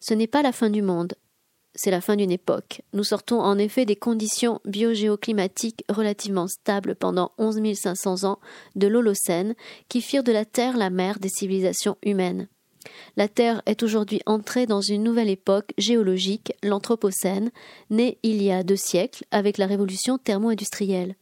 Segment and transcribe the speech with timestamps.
[0.00, 1.14] Ce n'est pas la fin du monde,
[1.76, 2.82] c'est la fin d'une époque.
[2.94, 8.38] Nous sortons en effet des conditions biogéoclimatiques relativement stables pendant 11 500 ans
[8.74, 9.54] de l'Holocène
[9.88, 12.48] qui firent de la Terre la mère des civilisations humaines.
[13.16, 17.50] La Terre est aujourd'hui entrée dans une nouvelle époque géologique, l'Anthropocène,
[17.90, 21.16] née il y a deux siècles avec la révolution thermo-industrielle.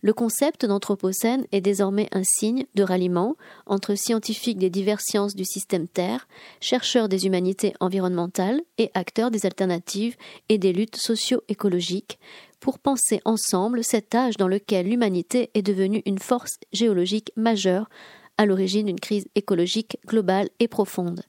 [0.00, 3.34] Le concept d'Anthropocène est désormais un signe de ralliement
[3.66, 6.28] entre scientifiques des diverses sciences du système Terre,
[6.60, 10.16] chercheurs des humanités environnementales et acteurs des alternatives
[10.48, 12.20] et des luttes socio-écologiques
[12.60, 17.88] pour penser ensemble cet âge dans lequel l'humanité est devenue une force géologique majeure
[18.36, 21.22] à l'origine d'une crise écologique globale et profonde.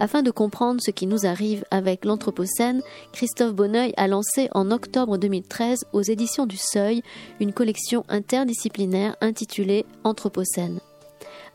[0.00, 5.18] Afin de comprendre ce qui nous arrive avec l'Anthropocène, Christophe Bonneuil a lancé en octobre
[5.18, 7.02] 2013 aux éditions du Seuil
[7.40, 10.78] une collection interdisciplinaire intitulée Anthropocène.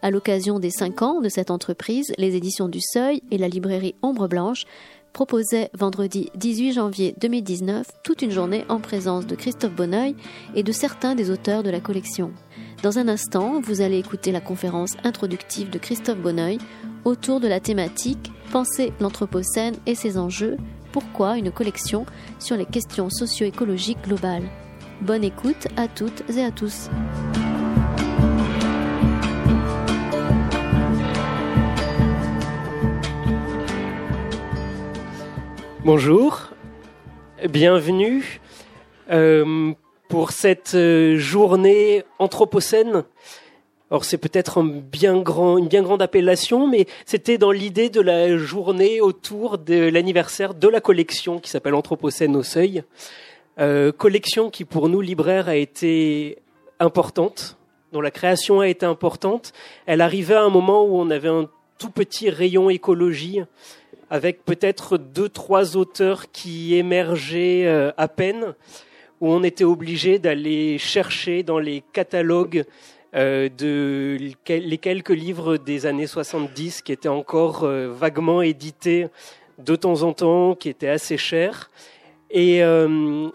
[0.02, 3.96] À l'occasion des cinq ans de cette entreprise, les éditions du Seuil et la librairie
[4.02, 4.66] Ombre Blanche
[5.14, 10.16] proposaient vendredi 18 janvier 2019 toute une journée en présence de Christophe Bonneuil
[10.56, 12.34] et de certains des auteurs de la collection.
[12.82, 16.58] Dans un instant, vous allez écouter la conférence introductive de Christophe Bonneuil
[17.06, 20.58] autour de la thématique Penser l'Anthropocène et ses enjeux,
[20.92, 22.06] pourquoi une collection
[22.38, 24.44] sur les questions socio-écologiques globales.
[25.02, 26.90] Bonne écoute à toutes et à tous.
[35.84, 36.52] Bonjour,
[37.50, 38.40] bienvenue
[39.10, 39.74] euh,
[40.10, 43.04] pour cette euh, journée anthropocène
[43.94, 49.60] alors c'est peut-être une bien grande appellation, mais c'était dans l'idée de la journée autour
[49.60, 52.84] de l'anniversaire de la collection qui s'appelle Anthropocène au Seuil.
[53.60, 56.40] Euh, collection qui pour nous libraires a été
[56.80, 57.56] importante,
[57.92, 59.54] dont la création a été importante.
[59.86, 61.48] Elle arrivait à un moment où on avait un
[61.78, 63.42] tout petit rayon écologie
[64.10, 68.56] avec peut-être deux, trois auteurs qui émergeaient euh, à peine,
[69.22, 72.66] où on était obligé d'aller chercher dans les catalogues
[73.16, 79.08] euh, de les quelques livres des années 70 qui étaient encore euh, vaguement édités
[79.60, 81.70] de temps en temps, qui étaient assez chers.
[82.32, 83.30] Et euh,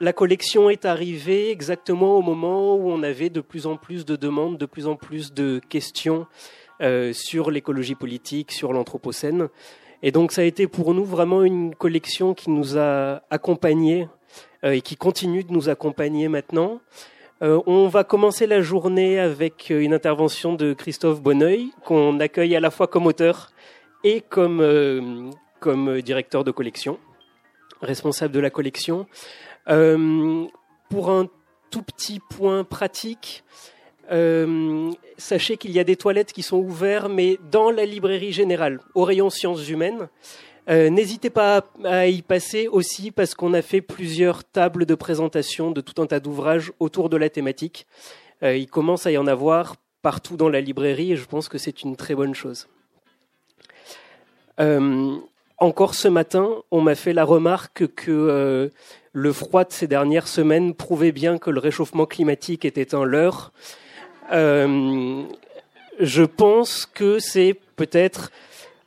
[0.00, 4.16] la collection est arrivée exactement au moment où on avait de plus en plus de
[4.16, 6.26] demandes, de plus en plus de questions
[7.12, 9.48] sur l'écologie politique, sur l'anthropocène.
[10.02, 14.08] Et donc ça a été pour nous vraiment une collection qui nous a accompagnés
[14.62, 16.80] et qui continue de nous accompagner maintenant.
[17.42, 22.54] Euh, on va commencer la journée avec euh, une intervention de Christophe Bonneuil, qu'on accueille
[22.54, 23.50] à la fois comme auteur
[24.04, 26.98] et comme, euh, comme directeur de collection,
[27.80, 29.06] responsable de la collection.
[29.66, 31.28] pour un
[31.70, 33.44] tout petit point pratique,
[35.16, 39.04] sachez qu'il y a des toilettes qui sont ouvertes, mais dans la librairie générale, au
[39.04, 40.08] rayon sciences humaines.
[40.70, 45.72] Euh, n'hésitez pas à y passer aussi parce qu'on a fait plusieurs tables de présentation
[45.72, 47.88] de tout un tas d'ouvrages autour de la thématique.
[48.44, 51.58] Euh, il commence à y en avoir partout dans la librairie et je pense que
[51.58, 52.68] c'est une très bonne chose.
[54.60, 55.16] Euh,
[55.58, 58.70] encore ce matin, on m'a fait la remarque que
[59.12, 63.52] le froid de ces dernières semaines prouvait bien que le réchauffement climatique était un leurre.
[64.30, 68.30] je pense que c'est peut-être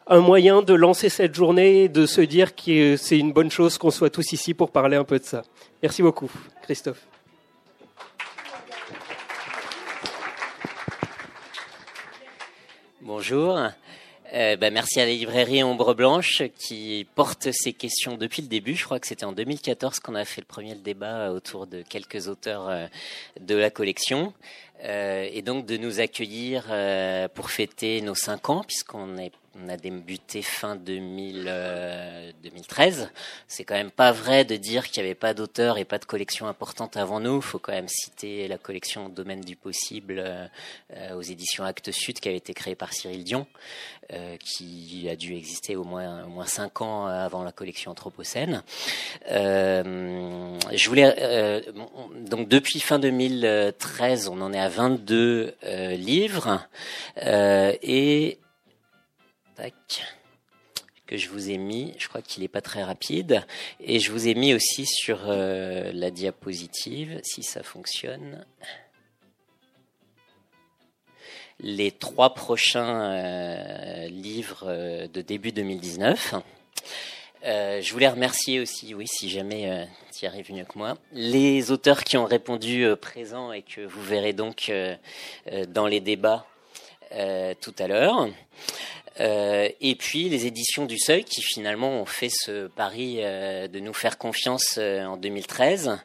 [0.07, 3.77] un moyen de lancer cette journée et de se dire que c'est une bonne chose
[3.77, 5.43] qu'on soit tous ici pour parler un peu de ça.
[5.81, 6.29] Merci beaucoup,
[6.63, 7.05] Christophe.
[13.01, 13.59] Bonjour.
[14.33, 18.73] Euh, bah, merci à la librairie Ombre Blanche qui porte ces questions depuis le début.
[18.73, 22.27] Je crois que c'était en 2014 qu'on a fait le premier débat autour de quelques
[22.27, 22.87] auteurs euh,
[23.39, 24.33] de la collection.
[24.83, 26.65] Euh, et donc de nous accueillir
[27.33, 31.43] pour fêter nos cinq ans, puisqu'on est on a débuté fin 2000,
[32.43, 33.01] 2013.
[33.01, 33.05] Euh,
[33.47, 36.05] c'est quand même pas vrai de dire qu'il n'y avait pas d'auteurs et pas de
[36.05, 37.39] collection importante avant nous.
[37.41, 40.47] Faut quand même citer la collection Domaine du possible euh,
[40.95, 43.45] euh, aux éditions Actes Sud qui avait été créée par Cyril Dion,
[44.39, 48.63] qui a dû exister au moins au moins cinq ans avant la collection Anthropocène.
[49.25, 51.63] je voulais
[52.29, 55.55] donc depuis fin 2013, on en est à 22
[55.97, 56.67] livres
[57.17, 58.37] et
[61.07, 63.45] que je vous ai mis, je crois qu'il n'est pas très rapide,
[63.79, 68.45] et je vous ai mis aussi sur euh, la diapositive, si ça fonctionne,
[71.59, 76.35] les trois prochains euh, livres euh, de début 2019.
[77.43, 80.97] je voulais remercier aussi, oui, si jamais tu y arrives mieux que moi.
[81.11, 84.71] Les auteurs qui ont répondu présents et que vous verrez donc
[85.67, 86.47] dans les débats
[87.59, 88.29] tout à l'heure.
[89.19, 93.79] Euh, et puis les éditions du Seuil qui finalement ont fait ce pari euh, de
[93.79, 95.99] nous faire confiance euh, en 2013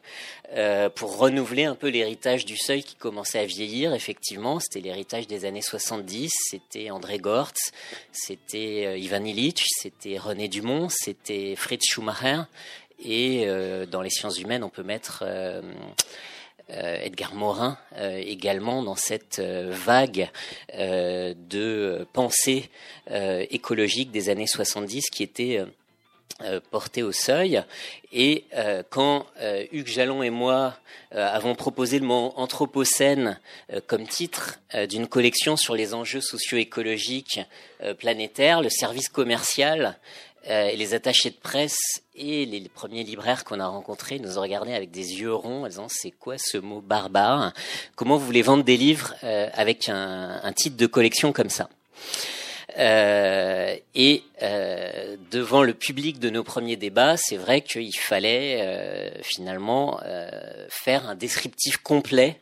[0.95, 3.93] pour renouveler un peu l'héritage du Seuil qui commençait à vieillir.
[3.93, 6.31] Effectivement, c'était l'héritage des années 70.
[6.49, 7.71] C'était André Gortz,
[8.11, 12.41] c'était Ivan Illich, c'était René Dumont, c'était Fritz Schumacher.
[13.05, 13.45] Et
[13.91, 15.23] dans les sciences humaines, on peut mettre
[16.69, 20.29] Edgar Morin euh, également dans cette euh, vague
[20.77, 22.69] de pensée
[23.49, 25.63] écologique des années 70 qui était
[26.69, 27.63] portée au seuil.
[28.13, 28.45] Et
[28.89, 29.25] quand
[29.71, 30.75] Hugues Jalon et moi
[31.11, 33.39] avons proposé le mot anthropocène
[33.87, 37.41] comme titre d'une collection sur les enjeux socio-écologiques
[37.97, 39.97] planétaires, le service commercial
[40.45, 44.73] et les attachés de presse et les premiers libraires qu'on a rencontrés nous ont regardés
[44.73, 47.53] avec des yeux ronds en disant c'est quoi ce mot barbare?
[47.95, 51.69] Comment vous voulez vendre des livres euh, avec un, un, titre de collection comme ça?
[52.77, 59.09] Euh, et euh, devant le public de nos premiers débats, c'est vrai qu'il fallait euh,
[59.21, 60.29] finalement euh,
[60.69, 62.39] faire un descriptif complet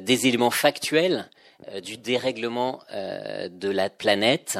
[0.00, 1.28] des éléments factuels
[1.82, 4.58] du dérèglement de la planète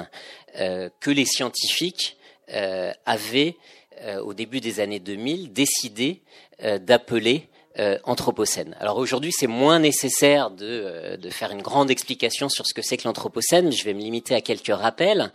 [0.56, 2.17] que les scientifiques
[2.49, 3.57] avaient
[4.03, 6.21] euh, au début des années 2000, décidé
[6.63, 8.76] euh, d'appeler euh, anthropocène.
[8.81, 12.96] Alors aujourd'hui, c'est moins nécessaire de, de, faire une grande explication sur ce que c'est
[12.96, 13.73] que l'anthropocène.
[13.73, 15.32] Je vais me limiter à quelques rappels.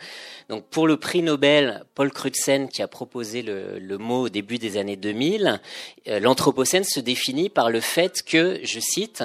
[0.49, 4.57] Donc, pour le prix Nobel, Paul Crutzen, qui a proposé le, le mot au début
[4.57, 5.59] des années 2000,
[6.07, 9.23] l'anthropocène se définit par le fait que, je cite,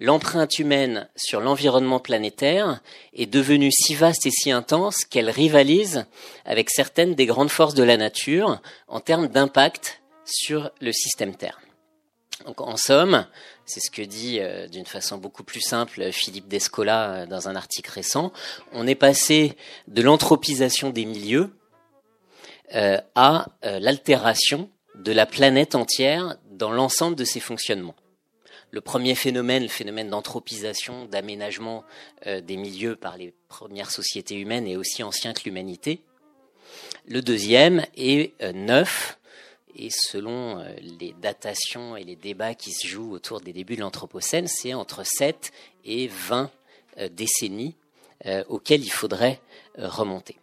[0.00, 2.80] l'empreinte humaine sur l'environnement planétaire
[3.14, 6.06] est devenue si vaste et si intense qu'elle rivalise
[6.44, 11.60] avec certaines des grandes forces de la nature en termes d'impact sur le système Terre.
[12.46, 13.26] En somme,
[13.66, 17.56] c'est ce que dit euh, d'une façon beaucoup plus simple Philippe Descola euh, dans un
[17.56, 18.32] article récent,
[18.72, 19.56] on est passé
[19.88, 21.50] de l'anthropisation des milieux
[22.74, 27.96] euh, à l'altération de la planète entière dans l'ensemble de ses fonctionnements
[28.72, 31.82] le premier phénomène, le phénomène d'anthropisation, d'aménagement
[32.24, 36.04] des milieux par les premières sociétés humaines est aussi ancien que l'humanité.
[37.08, 39.18] Le deuxième est neuf,
[39.76, 43.80] et selon euh, les datations et les débats qui se jouent autour des débuts de
[43.80, 45.52] l'Anthropocène, c'est entre 7
[45.84, 46.50] et 20
[47.12, 47.76] décennies
[48.48, 49.40] auxquelles il faudrait
[49.78, 50.36] remonter.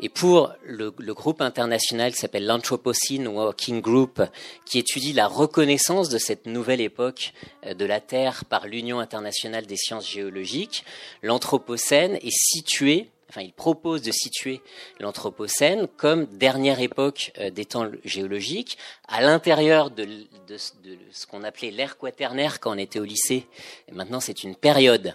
[0.00, 4.22] Et pour le, groupe international qui s'appelle l'Anthropocene Working Group,
[4.64, 7.32] qui étudie la reconnaissance de cette nouvelle époque
[7.66, 10.84] euh, de la Terre par l'Union internationale des sciences géologiques,
[11.22, 14.60] l'Anthropocène est situé enfin, il propose de situer
[14.98, 20.06] l'Anthropocène comme dernière époque euh, des temps géologiques, à l'intérieur de,
[21.12, 23.46] ce qu'on appelait l'ère quaternaire quand on était au lycée.
[23.92, 25.14] Maintenant, c'est une période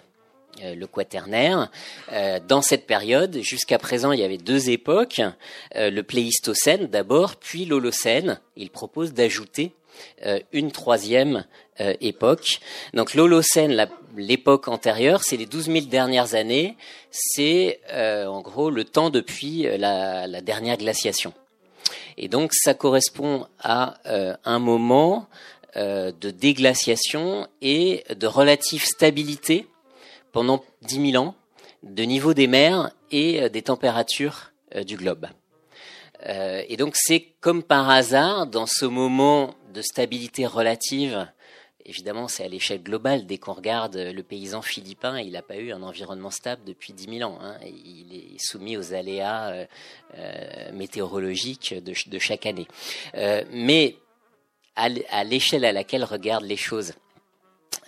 [0.62, 1.70] euh, le quaternaire.
[2.12, 5.20] Euh, dans cette période, jusqu'à présent, il y avait deux époques,
[5.74, 8.40] le Pléistocène d'abord, puis l'Holocène.
[8.56, 9.74] Il propose d'ajouter
[10.52, 11.44] une troisième
[11.78, 12.60] époque.
[12.94, 16.76] Donc l'Holocène, l'époque antérieure, c'est les 12 000 dernières années,
[17.10, 21.32] c'est en gros le temps depuis la, la, dernière glaciation.
[22.16, 23.94] Et donc ça correspond à
[24.44, 25.28] un moment
[25.74, 29.66] de déglaciation et de relative stabilité
[30.32, 31.34] pendant 10 000 ans
[31.82, 35.26] de niveau des mers et euh, des températures euh, du globe.
[36.28, 41.26] Euh, et donc c'est comme par hasard, dans ce moment de stabilité relative,
[41.86, 45.72] évidemment c'est à l'échelle globale, dès qu'on regarde le paysan philippin, il n'a pas eu
[45.72, 47.38] un environnement stable depuis 10 000 ans.
[47.40, 47.56] Hein.
[47.62, 49.66] il est soumis aux aléas
[50.72, 52.68] météorologiques de, chaque année.
[53.14, 53.96] mais
[54.76, 56.92] à l'échelle à laquelle regardent les choses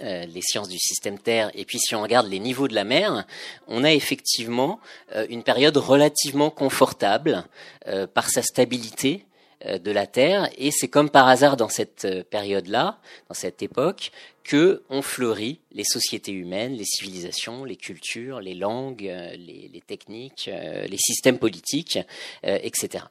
[0.00, 2.85] euh, les sciences du système Terre, et puis si on regarde les niveaux de la
[2.85, 3.26] mer,
[3.67, 4.78] on a effectivement
[5.17, 7.45] euh, une période relativement confortable
[7.88, 9.25] euh, par sa stabilité
[9.68, 12.98] de la Terre, et c'est comme par hasard dans cette période-là,
[13.28, 14.10] dans cette époque,
[14.44, 20.50] que ont fleuri les sociétés humaines, les civilisations, les cultures, les langues, les, les techniques,
[20.52, 21.98] les systèmes politiques,
[22.42, 23.04] etc.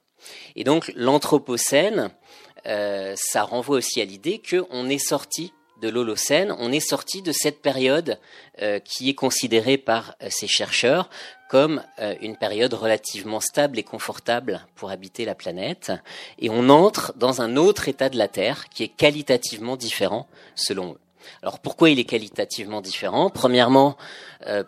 [0.56, 2.10] Et donc l'Anthropocène,
[2.66, 7.62] ça renvoie aussi à l'idée qu'on est sorti de l'Holocène, on est sorti de cette
[7.62, 8.20] période
[8.62, 11.10] euh, qui est considérée par euh, ces chercheurs
[11.50, 15.92] comme euh, une période relativement stable et confortable pour habiter la planète,
[16.40, 20.94] et on entre dans un autre état de la Terre qui est qualitativement différent selon
[20.94, 21.00] eux.
[21.42, 23.30] Alors pourquoi il est qualitativement différent?
[23.30, 23.98] Premièrement,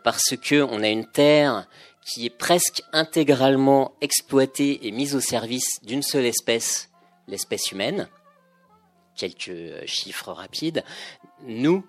[0.04, 1.68] parce que on a une Terre
[2.06, 6.90] qui est presque intégralement exploitée et mise au service d'une seule espèce,
[7.28, 8.10] l'espèce humaine
[9.20, 10.84] quelques chiffres rapides.
[11.44, 11.86] Nous,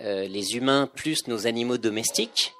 [0.00, 2.52] les humains plus nos animaux domestiques,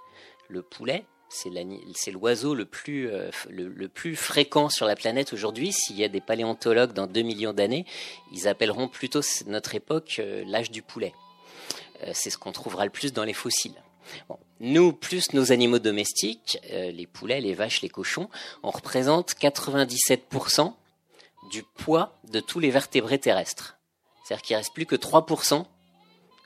[0.48, 3.10] le poulet, c'est l'oiseau le plus,
[3.50, 5.72] le, plus fréquent sur la planète aujourd'hui.
[5.72, 7.86] S'il y a des paléontologues dans 2 millions d'années,
[8.32, 11.12] ils appelleront plutôt notre époque l'âge du poulet.
[12.12, 13.82] c'est ce qu'on trouvera le plus dans les fossiles.
[14.60, 18.28] Nous, plus nos animaux domestiques, euh, les poulets, les vaches, les cochons,
[18.62, 20.72] on représente 97%
[21.50, 23.76] du poids de tous les vertébrés terrestres.
[24.24, 25.64] C'est-à-dire qu'il ne reste plus que 3%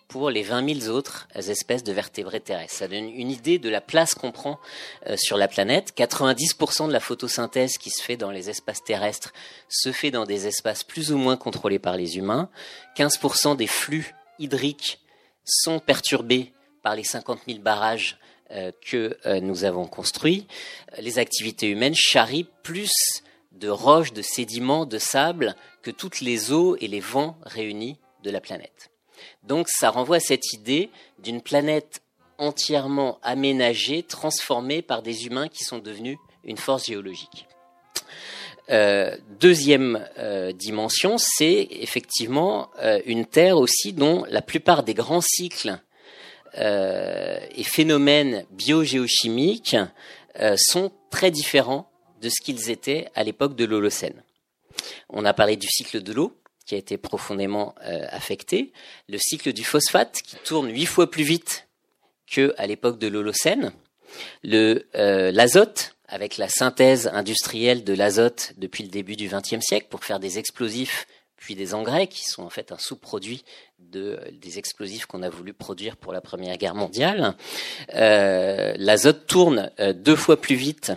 [0.09, 2.75] pour les 20 000 autres espèces de vertébrés terrestres.
[2.75, 4.59] Ça donne une idée de la place qu'on prend
[5.07, 5.93] euh, sur la planète.
[5.97, 9.33] 90% de la photosynthèse qui se fait dans les espaces terrestres
[9.69, 12.49] se fait dans des espaces plus ou moins contrôlés par les humains.
[12.97, 15.01] 15% des flux hydriques
[15.45, 18.19] sont perturbés par les 50 000 barrages
[18.51, 20.47] euh, que euh, nous avons construits,
[20.99, 22.91] les activités humaines charrient plus
[23.53, 25.55] de roches, de sédiments, de sable
[25.91, 28.91] toutes les eaux et les vents réunis de la planète.
[29.43, 32.03] Donc ça renvoie à cette idée d'une planète
[32.39, 37.47] entièrement aménagée, transformée par des humains qui sont devenus une force géologique.
[38.71, 40.07] Euh, deuxième
[40.55, 42.71] dimension, c'est effectivement
[43.07, 45.81] une Terre aussi dont la plupart des grands cycles
[46.57, 49.77] euh, et phénomènes biogéochimiques
[50.41, 51.91] euh, sont très différents
[52.23, 54.23] de ce qu'ils étaient à l'époque de l'Holocène.
[55.09, 58.73] On a parlé du cycle de l'eau qui a été profondément euh, affecté,
[59.09, 61.67] le cycle du phosphate qui tourne huit fois plus vite
[62.31, 63.73] que à l'époque de l'Holocène,
[64.43, 70.05] le l'azote avec la synthèse industrielle de l'azote depuis le début du XXe siècle pour
[70.05, 71.07] faire des explosifs
[71.39, 73.45] puis des engrais qui sont en fait un sous-produit
[73.79, 77.37] de, des explosifs qu'on a voulu produire pour la Première Guerre mondiale.
[77.95, 80.95] Euh, L'azote tourne euh, deux fois plus vite euh,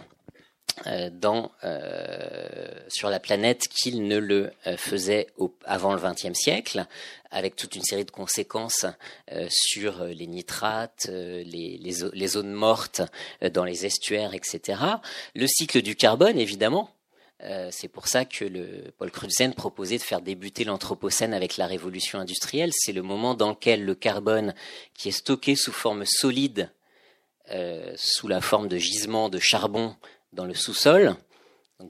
[1.11, 6.85] dans, euh, sur la planète qu'il ne le euh, faisait au, avant le XXe siècle,
[7.29, 8.85] avec toute une série de conséquences
[9.49, 13.01] sur les nitrates, les, les, les zones mortes
[13.53, 14.81] dans les estuaires, etc.
[15.33, 16.89] Le cycle du carbone, évidemment,
[17.43, 21.65] euh, c'est pour ça que le, Paul Crutzen proposait de faire débuter l'Anthropocène avec la
[21.65, 22.71] révolution industrielle.
[22.73, 24.53] C'est le moment dans lequel le carbone,
[24.93, 26.71] qui est stocké sous forme solide,
[27.49, 29.95] euh, sous la forme de gisement de charbon
[30.33, 31.15] dans le sous-sol,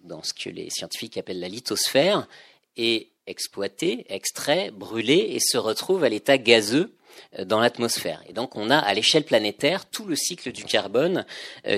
[0.03, 2.27] dans ce que les scientifiques appellent la lithosphère,
[2.77, 6.95] est exploité, extrait, brûlé et se retrouve à l'état gazeux
[7.37, 8.23] euh, dans l'atmosphère.
[8.27, 11.25] Et donc on a à l'échelle planétaire tout le cycle du carbone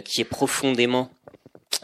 [0.06, 1.10] qui est profondément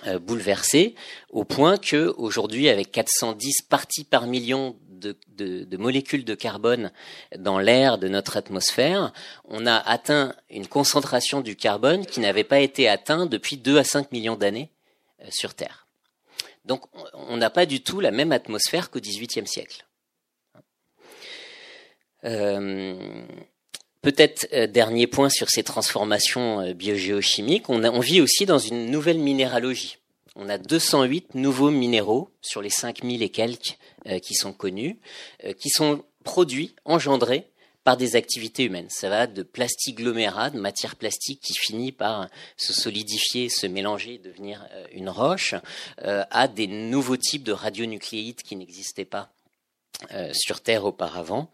[0.08, 0.96] euh, bouleversé
[1.30, 6.92] au point que aujourd'hui, avec 410 parties par million de, molécules de carbone
[7.38, 9.14] dans l'air de notre atmosphère,
[9.46, 13.84] on a atteint une concentration du carbone qui n'avait pas été atteinte depuis 2 à
[13.84, 14.70] 5 millions d'années
[15.22, 15.88] euh, sur Terre.
[16.66, 19.86] Donc on n'a pas du tout la même atmosphère qu'au XVIIIe siècle.
[22.26, 23.26] Euh,
[24.02, 28.90] Peut-être euh, dernier point sur ces transformations euh, biogéochimiques, on, on, vit aussi dans une
[28.90, 29.98] nouvelle minéralogie.
[30.38, 33.78] On a 208 nouveaux minéraux sur les 5000 et quelques
[34.22, 34.98] qui sont connus,
[35.58, 37.48] qui sont produits, engendrés
[37.84, 38.90] par des activités humaines.
[38.90, 44.68] Ça va de plastiglomérat, de matière plastique qui finit par se solidifier, se mélanger, devenir
[44.92, 45.56] une roche,
[45.98, 49.32] à des nouveaux types de radionucléides qui n'existaient pas
[50.34, 51.50] sur Terre auparavant,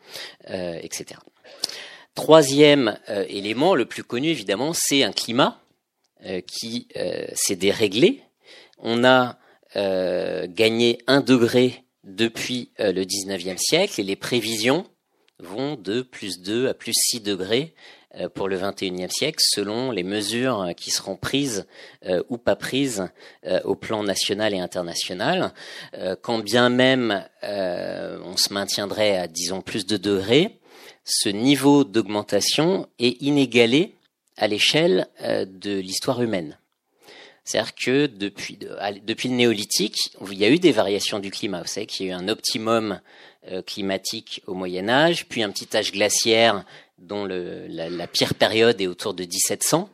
[0.48, 1.20] etc.
[2.16, 5.60] Troisième euh, élément, le plus connu évidemment, c'est un climat
[6.25, 8.24] euh, qui euh, s'est déréglé.
[8.80, 9.38] On a
[10.48, 14.86] gagné un degré depuis le 19e siècle et les prévisions
[15.40, 17.74] vont de plus 2 à plus 6 degrés
[18.34, 21.66] pour le 21e siècle selon les mesures qui seront prises
[22.30, 23.10] ou pas prises
[23.66, 25.54] au plan national et international.
[26.22, 30.60] quand bien même on se maintiendrait à disons plus de degrés,
[31.06, 33.96] ce niveau d'augmentation est inégalé
[34.38, 36.58] à l'échelle euh, de l'histoire humaine.
[37.46, 38.58] C'est-à-dire que depuis,
[39.06, 41.62] depuis le néolithique, il y a eu des variations du climat.
[41.62, 43.00] Vous savez qu'il y a eu un optimum
[43.48, 46.66] euh, climatique au Moyen Âge, puis un petit âge glaciaire
[46.98, 49.90] dont la, pire période est autour de 1700.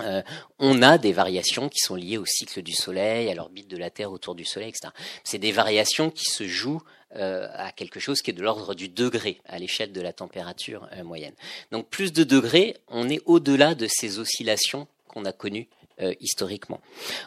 [0.00, 0.22] Euh,
[0.58, 3.90] on a des variations qui sont liées au cycle du Soleil, à l'orbite de la
[3.90, 4.88] Terre autour du Soleil, etc.
[5.22, 6.82] C'est des variations qui se jouent
[7.16, 10.88] euh, à quelque chose qui est de l'ordre du degré à l'échelle de la température
[10.92, 11.34] euh, moyenne.
[11.70, 15.68] Donc plus de degrés, on est au-delà de ces oscillations qu'on a connues
[16.00, 16.80] euh, historiquement.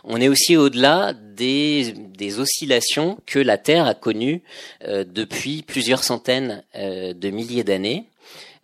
[0.04, 4.42] On est aussi au-delà des, des, oscillations que la Terre a connues
[4.88, 8.06] depuis plusieurs centaines de milliers d'années.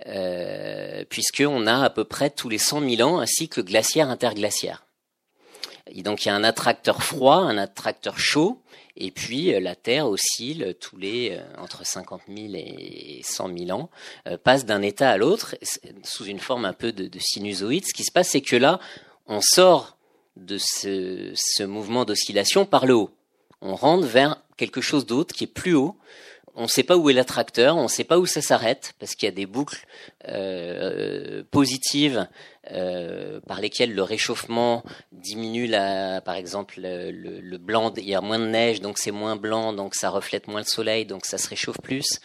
[0.07, 4.83] Euh, puisqu'on a à peu près tous les 100 000 ans un cycle glaciaire interglaciaire.
[5.91, 8.61] Et donc il y a un attracteur froid, un attracteur chaud,
[8.97, 13.89] Et puis la Terre oscille tous les entre 50 000 et 100 000 ans,
[14.43, 15.55] passe d'un état à l'autre
[16.03, 17.85] sous une forme un peu de, de sinusoïde.
[17.85, 18.79] Ce qui se passe, c'est que là,
[19.31, 19.97] on sort
[20.35, 23.11] de ce, mouvement d'oscillation par le haut.
[23.61, 25.95] On rentre vers quelque chose d'autre qui est plus haut,
[26.53, 29.15] on ne sait pas où est l'attracteur, on ne sait pas où ça s'arrête, parce
[29.15, 29.85] qu'il y a des boucles
[30.27, 32.27] euh, positives
[32.71, 34.83] euh, par lesquelles le réchauffement
[35.13, 39.71] diminue, par exemple, le, blanc, il y a moins de neige, donc c'est moins blanc,
[39.71, 42.19] donc ça reflète moins le soleil, donc ça se réchauffe plus.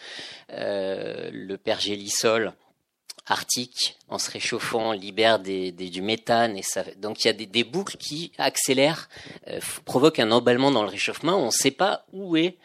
[0.51, 2.53] Euh, le pergélisol
[3.27, 7.63] arctique, en se réchauffant, libère du méthane, et ça, donc il y a des, des
[7.63, 9.09] boucles qui accélèrent,
[9.85, 11.37] provoquent un emballement dans le réchauffement.
[11.37, 12.57] On ne sait pas où est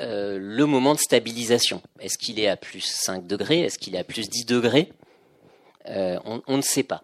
[0.00, 1.82] euh, le moment de stabilisation.
[1.98, 3.62] Est-ce qu'il est à plus 5 degrés?
[3.62, 4.92] Est-ce qu'il est à plus 10 degrés?
[5.88, 7.02] Euh, on, ne sait pas.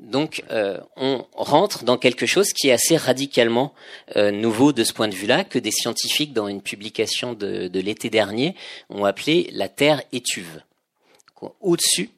[0.00, 3.74] Donc, euh, on rentre dans quelque chose qui est assez radicalement
[4.16, 8.54] nouveau de ce point de vue-là, que des scientifiques, dans une publication de l'été dernier,
[8.88, 10.62] ont appelé la Terre étuve,
[11.60, 12.10] au-dessus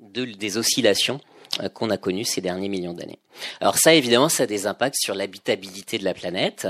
[0.00, 1.20] de, des oscillations
[1.60, 3.18] euh, qu'on a connu ces derniers millions d'années.
[3.60, 6.68] Alors ça, évidemment, ça a des impacts sur l'habitabilité de la planète.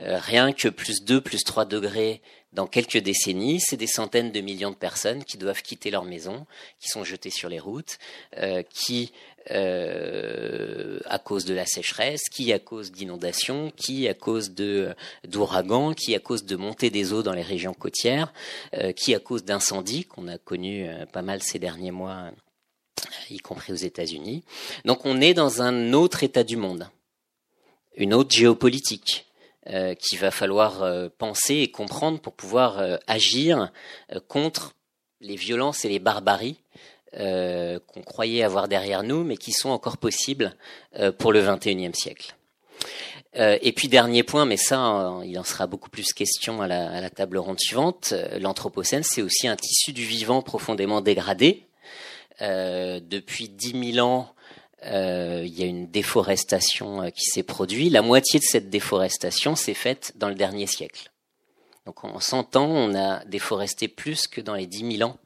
[0.00, 2.20] Euh, rien que plus 2, plus 3 degrés
[2.54, 6.46] dans quelques décennies, c'est des centaines de millions de personnes qui doivent quitter leur maison,
[6.80, 7.98] qui sont jetées sur les routes,
[8.38, 9.12] euh, qui,
[9.50, 14.94] à cause de la sécheresse, qui à cause d'inondations, qui à cause de
[15.28, 18.32] d'ouragans, qui à cause de montée des eaux dans les régions côtières,
[18.96, 22.30] qui à cause d'incendies qu'on a connus pas mal ces derniers mois
[23.30, 24.44] y compris aux États-Unis.
[24.84, 26.88] Donc on est dans un autre état du monde,
[27.96, 29.26] une autre géopolitique
[29.70, 33.72] euh, qu'il va falloir euh, penser et comprendre pour pouvoir euh, agir
[34.28, 34.74] contre
[35.22, 36.60] les violences et les barbaries
[37.16, 40.56] qu'on croyait avoir derrière nous, mais qui sont encore possibles
[41.16, 42.34] pour le XXIe siècle.
[43.36, 47.00] et puis dernier point, mais ça, il en sera beaucoup plus question à la, à
[47.00, 48.14] la table ronde suivante.
[48.40, 51.68] L'anthropocène, c'est aussi un tissu du vivant profondément dégradé,
[52.40, 54.33] depuis 10 000 ans,
[54.84, 57.92] il y a une déforestation euh, qui s'est produite.
[57.92, 61.10] La moitié de cette déforestation s'est faite dans le dernier siècle.
[61.86, 65.18] Donc en 100 ans, on a déforesté plus que dans les 10 000 ans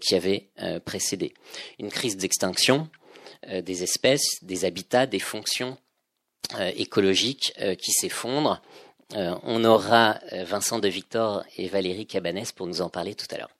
[0.00, 0.48] qui avaient
[0.86, 1.34] précédé.
[1.78, 2.88] Une crise d'extinction
[3.46, 5.76] des espèces, des habitats, des fonctions
[6.58, 8.62] écologiques qui s'effondrent.
[9.14, 13.50] On aura Vincent de Victor et Valérie Cabanès pour nous en parler tout à l'heure.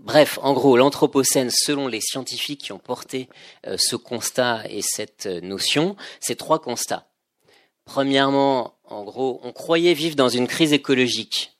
[0.00, 3.28] Bref, en gros, l'Anthropocène, selon les scientifiques qui ont porté
[3.66, 7.06] euh, ce constat et cette euh, notion, c'est trois constats.
[7.84, 11.52] Premièrement, en gros, on croyait vivre dans une crise écologique,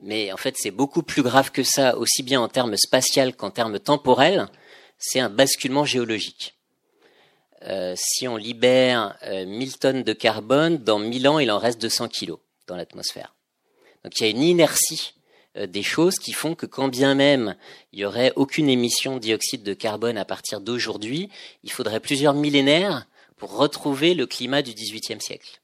[0.00, 3.50] mais en fait, c'est beaucoup plus grave que ça, aussi bien en termes spatial qu'en
[3.50, 4.48] termes temporels.
[4.98, 6.54] C'est un basculement géologique.
[7.62, 12.08] Euh, si on libère 1000 tonnes de carbone, dans 1000 ans, il en reste 200
[12.08, 13.34] kilos dans l'atmosphère.
[14.04, 15.14] Donc il y a une inertie
[15.56, 17.56] euh, des choses qui font que quand bien même
[17.92, 21.30] il y aurait aucune émission de dioxyde de carbone à partir d'aujourd'hui,
[21.62, 25.60] il faudrait plusieurs millénaires pour retrouver le climat du XVIIIe siècle,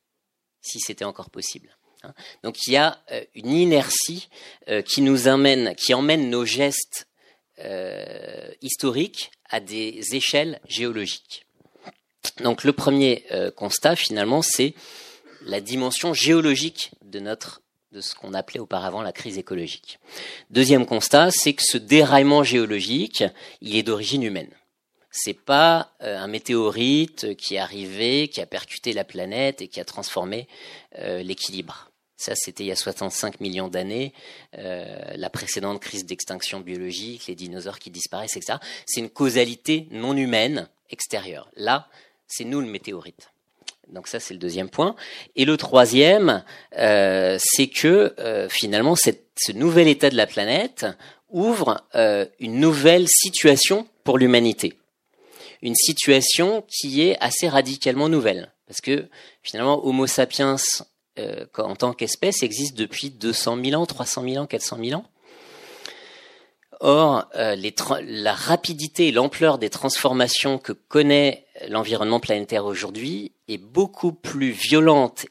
[0.61, 1.77] si c'était encore possible.
[2.03, 2.15] Hein.
[2.43, 4.29] Donc il y a euh, une inertie
[4.69, 7.07] euh, qui nous emmène, qui emmène nos gestes
[8.61, 11.47] historiques à des échelles géologiques.
[12.41, 14.75] Donc le premier constat finalement, c'est
[15.45, 19.99] la dimension géologique de notre de ce qu'on appelait auparavant la crise écologique.
[20.51, 23.23] Deuxième constat, c'est que ce déraillement géologique,
[23.61, 24.51] il est d'origine humaine.
[25.11, 29.79] C'est pas euh, un météorite qui est arrivé, qui a percuté la planète et qui
[29.79, 30.49] a transformé
[30.99, 31.91] euh, l'équilibre.
[32.17, 34.15] Ça, c'était il y a 65 millions d'années,
[34.57, 38.59] euh, la précédente crise d'extinction biologique, les dinosaures qui disparaissent, etc.
[38.87, 41.51] C'est une causalité non humaine extérieure.
[41.57, 41.89] Là,
[42.27, 43.32] c'est nous le météorite.
[43.89, 44.95] Donc ça, c'est le deuxième point.
[45.37, 46.45] Et le troisième,
[46.79, 50.87] euh, c'est que euh, finalement, cette, ce nouvel état de la planète
[51.29, 54.79] ouvre euh, une nouvelle situation pour l'humanité.
[55.61, 58.53] Une situation qui est assez radicalement nouvelle.
[58.67, 59.07] Parce que
[59.43, 60.57] finalement, Homo sapiens,
[61.59, 65.05] en tant qu'espèce, existe depuis 200 000 ans, 300 000 ans, 400 000 ans.
[66.85, 74.13] Or, les la rapidité et l'ampleur des transformations que connaît l'environnement planétaire aujourd'hui est beaucoup
[74.13, 75.27] plus violente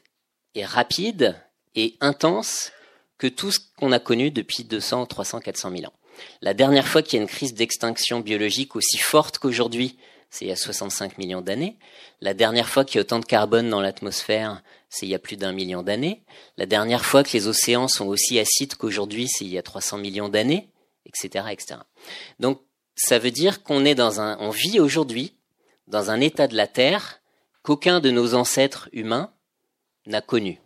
[0.54, 1.36] et rapide
[1.74, 2.72] et intense
[3.18, 5.92] que tout ce qu'on a connu depuis 200, 300, 400 000 ans.
[6.40, 9.98] La dernière fois qu'il y a une crise d'extinction biologique aussi forte qu'aujourd'hui,
[10.30, 11.76] c'est il y a 65 millions d'années.
[12.22, 15.18] La dernière fois qu'il y a autant de carbone dans l'atmosphère, c'est il y a
[15.18, 16.22] plus d'un million d'années.
[16.56, 19.98] La dernière fois que les océans sont aussi acides qu'aujourd'hui, c'est il y a 300
[19.98, 20.68] millions d'années,
[21.06, 21.80] etc., etc.
[22.40, 22.60] Donc,
[22.94, 25.34] ça veut dire qu'on est dans un, on vit aujourd'hui
[25.86, 27.20] dans un état de la Terre
[27.62, 29.32] qu'aucun de nos ancêtres humains
[30.06, 30.60] n'a connu.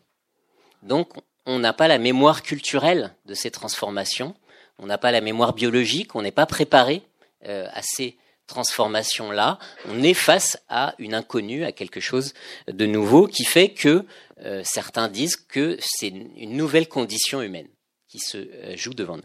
[0.83, 1.13] Donc,
[1.47, 4.35] on n'a pas la mémoire culturelle de ces transformations,
[4.79, 7.03] on n'a pas la mémoire biologique, on n'est pas préparé
[7.47, 9.59] euh, à ces transformations-là.
[9.87, 12.35] On est face à une inconnue, à quelque chose
[12.69, 14.05] de nouveau, qui fait que
[14.41, 17.69] euh, certains disent que c'est une nouvelle condition humaine
[18.09, 19.23] qui se euh, joue devant nous.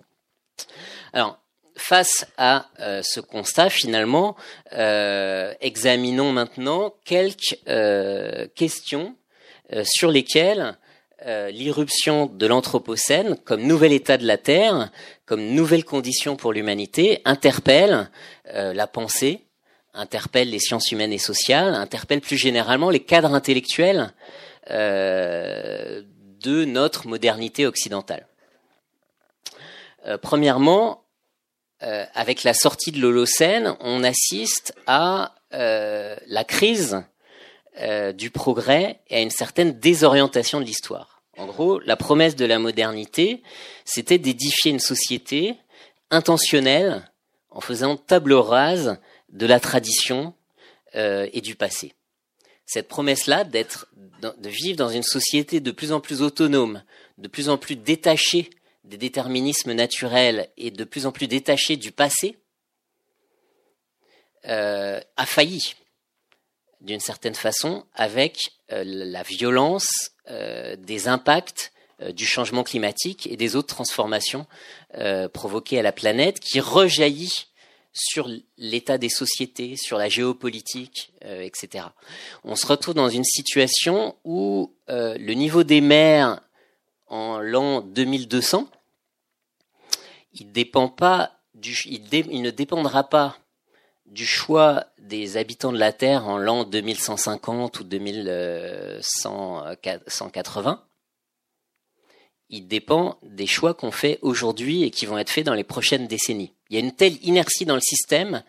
[1.14, 1.40] Alors,
[1.76, 2.68] face à
[3.02, 4.36] ce constat, finalement,
[4.72, 7.58] examinons maintenant quelques
[8.56, 9.16] questions
[9.84, 10.78] sur lesquelles
[11.28, 14.90] euh, l'irruption de l'Anthropocène comme nouvel état de la Terre,
[15.28, 18.10] comme nouvelle condition pour l'humanité, interpelle
[18.56, 19.46] euh, la pensée,
[19.94, 24.12] interpelle les sciences humaines et sociales, interpelle plus généralement les cadres intellectuels
[24.72, 26.02] euh,
[26.44, 28.26] de notre modernité occidentale.
[30.22, 31.04] Premièrement,
[31.80, 37.04] avec la sortie de l'Holocène, on assiste à la crise
[38.14, 41.22] du progrès et à une certaine désorientation de l'histoire.
[41.38, 43.42] En gros, la promesse de la modernité,
[43.86, 45.56] c'était d'édifier une société
[46.12, 47.10] intentionnelle
[47.50, 50.34] en faisant table rase de la tradition
[50.96, 51.94] euh, et du passé.
[52.66, 53.88] Cette promesse-là d'être,
[54.22, 56.84] de vivre dans une société de plus en plus autonome,
[57.18, 58.50] de plus en plus détachée
[58.84, 62.38] des déterminismes naturels et de plus en plus détachée du passé,
[64.46, 65.76] euh, a failli
[66.82, 73.38] d'une certaine façon avec euh, la violence euh, des impacts euh, du changement climatique et
[73.38, 74.46] des autres transformations
[75.34, 77.48] provoquées à la planète qui rejaillit
[77.94, 81.86] sur l'état des sociétés, sur la géopolitique, etc.
[82.44, 86.42] On se retrouve dans une situation où le niveau des mers
[87.12, 88.68] en l'an 2200,
[90.34, 93.38] il, il ne dépendra pas
[94.06, 100.84] du choix des habitants de la Terre en l'an 2150 ou 2180,
[102.50, 106.08] il dépend des choix qu'on fait aujourd'hui et qui vont être faits dans les prochaines
[106.08, 106.54] décennies.
[106.70, 108.44] Il y a une telle inertie dans le système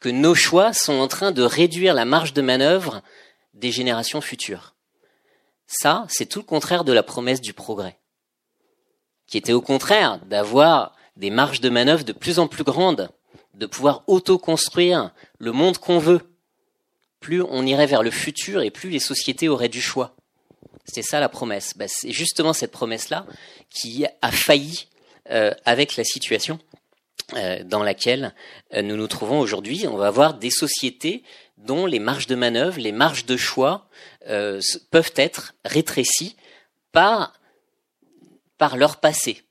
[0.00, 3.02] que nos choix sont en train de réduire la marge de manœuvre
[3.54, 4.74] des générations futures.
[5.66, 7.98] Ça, c'est tout le contraire de la promesse du progrès,
[9.26, 13.08] qui était au contraire d'avoir des marges de manœuvre de plus en plus grandes
[13.54, 16.20] de pouvoir auto-construire le monde qu'on veut,
[17.20, 20.14] plus on irait vers le futur et plus les sociétés auraient du choix.
[20.84, 21.74] C'est ça la promesse.
[21.76, 23.26] Ben, c'est justement cette promesse-là
[23.70, 24.88] qui a failli
[25.30, 26.60] euh, avec la situation
[27.34, 28.34] euh, dans laquelle
[28.74, 29.86] euh, nous nous trouvons aujourd'hui.
[29.88, 31.24] On va avoir des sociétés
[31.56, 33.88] dont les marges de manœuvre, les marges de choix
[34.90, 36.36] peuvent être rétrécies
[36.92, 37.32] par,
[38.58, 39.42] par leur passé,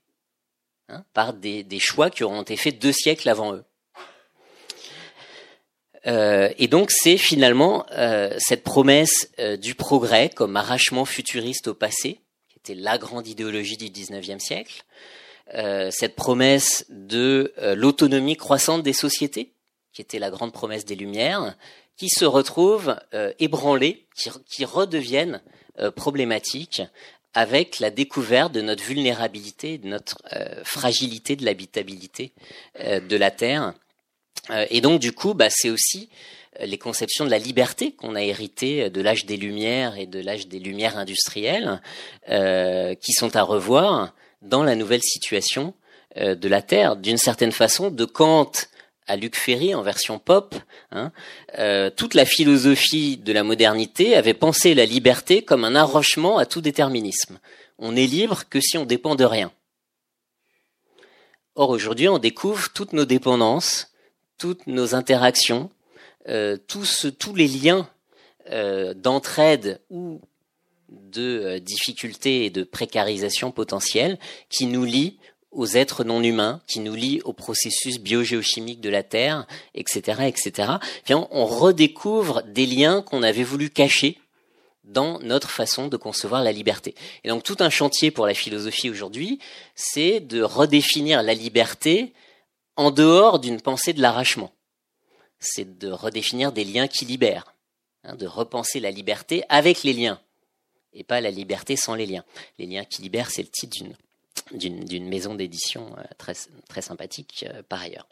[0.88, 3.64] hein, par des, choix qui auront été faits deux siècles avant eux.
[6.06, 11.74] Euh, et donc c'est finalement euh, cette promesse euh, du progrès comme arrachement futuriste au
[11.74, 14.84] passé, qui était la grande idéologie du XIXe siècle,
[15.90, 19.52] cette promesse de l'autonomie croissante des sociétés,
[19.92, 21.54] qui était la grande promesse des Lumières,
[21.96, 22.96] qui se retrouve
[23.38, 25.40] ébranlée, qui, qui redeviennent
[25.94, 26.82] problématiques
[27.36, 30.18] avec la découverte de notre vulnérabilité, de notre
[30.64, 32.32] fragilité de l'habitabilité
[32.80, 33.74] de la Terre
[34.50, 36.08] euh, et donc du coup, bah, c'est aussi
[36.60, 40.06] euh, les conceptions de la liberté qu'on a héritées euh, de l'âge des Lumières et
[40.06, 41.80] de l'âge des Lumières industrielles,
[42.26, 45.74] qui sont à revoir dans la nouvelle situation
[46.16, 46.96] de la Terre.
[46.96, 48.50] D'une certaine façon, de Kant
[49.06, 50.54] à Luc Ferry en version pop,
[50.90, 51.12] hein,
[51.96, 56.60] toute la philosophie de la modernité avait pensé la liberté comme un arrochement à tout
[56.60, 57.38] déterminisme.
[57.78, 59.52] On n'est libre que si on dépend de rien.
[61.54, 63.92] Or aujourd'hui, on découvre toutes nos dépendances,
[64.38, 65.70] toutes nos interactions,
[66.28, 67.88] euh, tous, tous les liens
[68.50, 70.20] euh, d'entraide ou
[70.88, 74.18] de euh, difficultés et de précarisation potentielle
[74.50, 75.18] qui nous lient
[75.56, 80.72] aux êtres non humains, qui nous lient au processus biogéochimique de la Terre, etc., etc.
[81.08, 84.18] on redécouvre des liens qu'on avait voulu cacher
[84.84, 86.94] dans notre façon de concevoir la liberté.
[87.24, 89.40] Et donc tout un chantier pour la philosophie aujourd'hui,
[89.74, 92.12] c'est de redéfinir la liberté
[92.76, 94.52] en dehors d'une pensée de l'arrachement.
[95.40, 97.54] C'est de redéfinir des liens qui libèrent,
[98.04, 100.20] hein, de repenser la liberté avec les liens,
[100.92, 102.24] et pas la liberté sans les liens.
[102.58, 103.96] Les liens qui libèrent, c'est le titre d'une
[104.52, 106.34] maison d'édition euh, très
[106.68, 108.06] très sympathique euh, par ailleurs.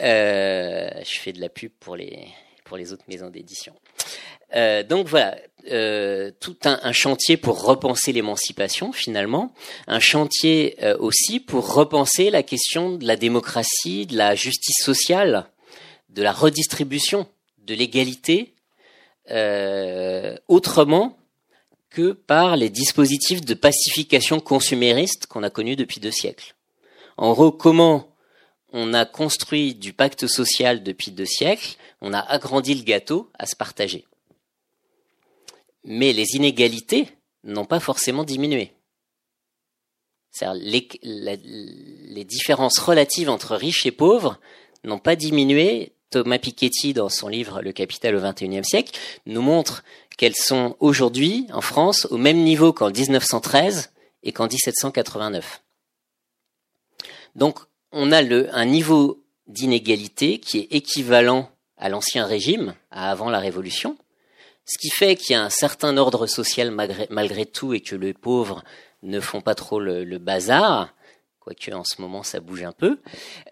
[0.00, 2.28] Euh, je fais de la pub pour les
[2.64, 3.72] pour les autres maisons d'édition.
[4.54, 5.36] Euh, donc voilà,
[5.70, 9.52] euh, tout un, chantier pour repenser l'émancipation finalement,
[9.86, 15.46] un chantier euh, aussi pour repenser la question de la démocratie, de la justice sociale,
[16.10, 17.26] de la redistribution,
[17.64, 18.52] de l'égalité,
[20.46, 21.18] autrement
[21.90, 26.54] que par les dispositifs de pacification consumériste qu'on a connus depuis deux siècles.
[27.16, 28.08] En gros, comment
[28.72, 33.46] on a construit du pacte social depuis deux siècles, on a agrandi le gâteau à
[33.46, 34.04] se partager.
[35.84, 37.08] Mais les inégalités
[37.44, 38.72] n'ont pas forcément diminué.
[40.54, 44.38] Les, les, différences relatives entre riches et pauvres
[44.84, 45.92] n'ont pas diminué.
[46.10, 49.82] Thomas Piketty, dans son livre Le Capital au XXIe siècle, nous montre
[50.16, 55.62] qu'elles sont aujourd'hui, en France, au même niveau qu'en 1913 et qu'en 1789.
[57.34, 57.58] Donc,
[57.92, 63.38] on a le, un niveau d'inégalité qui est équivalent à l'ancien régime, à avant la
[63.38, 63.96] Révolution,
[64.64, 68.14] ce qui fait qu'il y a un certain ordre social malgré, tout et que les
[68.14, 68.64] pauvres
[69.02, 70.94] ne font pas trop le, bazar,
[71.38, 72.98] quoique en ce moment ça bouge un peu,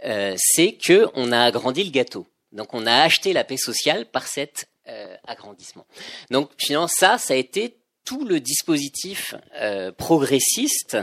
[0.04, 2.26] euh, c'est que on a agrandi le gâteau.
[2.54, 5.86] Donc on a acheté la paix sociale par cet euh, agrandissement.
[6.30, 10.98] Donc finalement ça, ça a été tout le dispositif euh, progressiste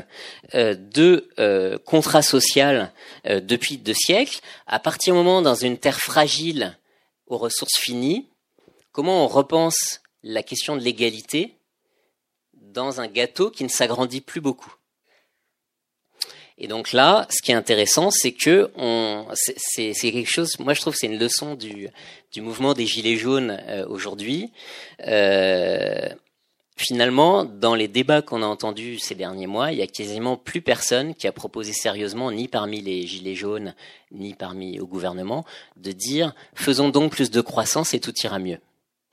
[0.55, 2.93] euh, de contrat social
[3.25, 6.77] depuis deux siècles, à partir du moment dans une terre fragile
[7.27, 8.27] aux ressources finies,
[8.91, 11.55] comment on repense la question de l'égalité
[12.53, 14.75] dans un gâteau qui ne s'agrandit plus beaucoup?
[16.57, 20.59] Et donc là, ce qui est intéressant, c'est que on, c'est, quelque chose.
[20.59, 21.89] Moi, je trouve que c'est une leçon du,
[22.31, 24.51] du mouvement des gilets jaunes aujourd'hui.
[25.07, 26.09] Euh,
[26.81, 30.61] Finalement, dans les débats qu'on a entendus ces derniers mois, il y a quasiment plus
[30.61, 33.75] personne qui a proposé sérieusement, ni parmi les gilets jaunes,
[34.11, 38.57] ni parmi au gouvernement, de dire faisons donc plus de croissance et tout ira mieux.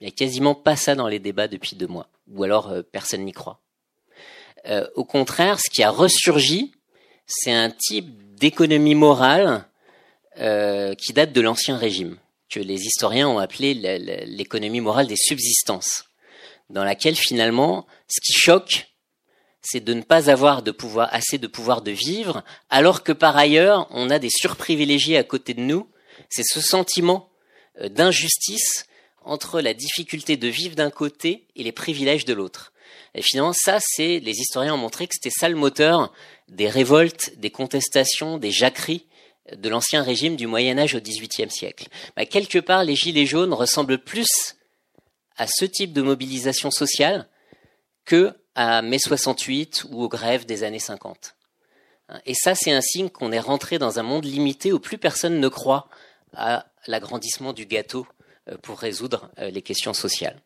[0.01, 2.81] Il n'y a quasiment pas ça dans les débats depuis deux mois, ou alors euh,
[2.81, 3.61] personne n'y croit.
[4.67, 6.73] Euh, au contraire, ce qui a ressurgi,
[7.29, 9.65] c'est un type d'économie morale
[10.39, 12.17] euh, qui date de l'ancien régime,
[12.49, 13.75] que les historiens ont appelé
[14.27, 16.09] l'économie morale des subsistances
[16.71, 18.89] dans laquelle finalement, ce qui choque,
[19.63, 23.37] c'est de ne pas avoir de pouvoir, assez de pouvoir de vivre, alors que par
[23.37, 25.89] ailleurs, on a des surprivilégiés à côté de nous.
[26.29, 27.31] C'est ce sentiment
[27.81, 28.87] euh, d'injustice
[29.23, 32.73] entre la difficulté de vivre d'un côté et les privilèges de l'autre.
[33.15, 36.13] Et finalement, ça, c'est, les historiens ont montré que c'était ça le moteur
[36.49, 39.07] des révoltes, des contestations, des jacqueries
[39.57, 41.89] de l'ancien régime du Moyen Âge au XVIIIe siècle.
[42.17, 44.57] Bah, quelque part, les gilets jaunes ressemblent plus
[45.37, 47.29] à ce type de mobilisation sociale
[48.05, 51.37] que à mai 68 ou aux grèves des années 50.
[52.27, 55.41] Et ça, c'est un signe qu'on est rentré dans un monde limité où plus personne
[55.41, 55.89] ne croit
[56.35, 58.07] à l'agrandissement du gâteau
[58.49, 60.41] euh, pour résoudre euh, les questions sociales.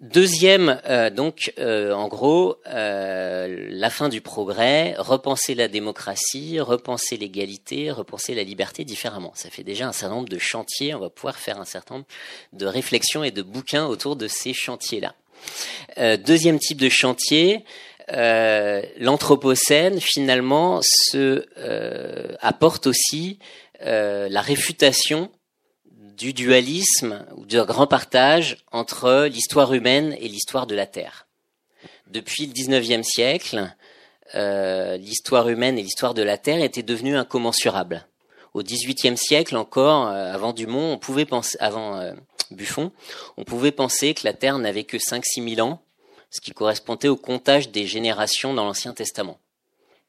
[0.00, 7.16] Deuxième, euh, donc, euh, en gros, euh, la fin du progrès, repenser la démocratie, repenser
[7.16, 9.32] l'égalité, repenser la liberté différemment.
[9.34, 10.94] Ça fait déjà un certain nombre de chantiers.
[10.94, 12.06] On va pouvoir faire un certain nombre
[12.52, 15.14] de réflexions et de bouquins autour de ces chantiers-là.
[16.18, 17.64] deuxième type de chantier,
[18.08, 21.46] l'anthropocène finalement se
[22.40, 23.38] apporte aussi
[23.80, 25.30] la réfutation
[26.16, 31.26] du dualisme ou du grand partage entre l'histoire humaine et l'histoire de la Terre.
[32.06, 33.74] Depuis le XIXe siècle,
[34.34, 38.06] euh, l'histoire humaine et l'histoire de la Terre étaient devenues incommensurables.
[38.52, 42.12] Au XVIIIe siècle encore, euh, avant Dumont, on pouvait penser, avant euh,
[42.50, 42.92] Buffon,
[43.36, 45.82] on pouvait penser que la Terre n'avait que 5-6 000 ans,
[46.30, 49.38] ce qui correspondait au comptage des générations dans l'Ancien Testament.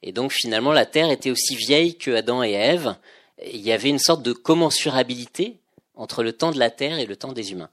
[0.04, 2.96] Et donc finalement, la Terre était aussi vieille que Adam et Ève.
[3.44, 5.60] Il y avait une sorte de commensurabilité
[5.96, 7.70] entre le temps de la Terre et le temps des humains.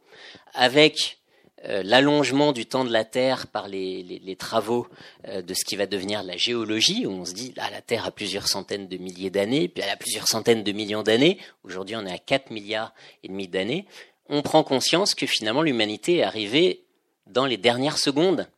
[0.54, 1.18] Avec
[1.64, 4.88] euh, l'allongement du temps de la Terre par les, les, travaux
[5.28, 8.04] euh, de ce qui va devenir la géologie, où on se dit, là, la Terre
[8.04, 11.94] a plusieurs centaines de milliers d'années, puis elle a plusieurs centaines de millions d'années, aujourd'hui
[11.94, 13.86] on est à 4 milliards et demi d'années,
[14.28, 16.82] on prend conscience que finalement l'humanité est arrivée
[17.28, 18.48] dans les dernières secondes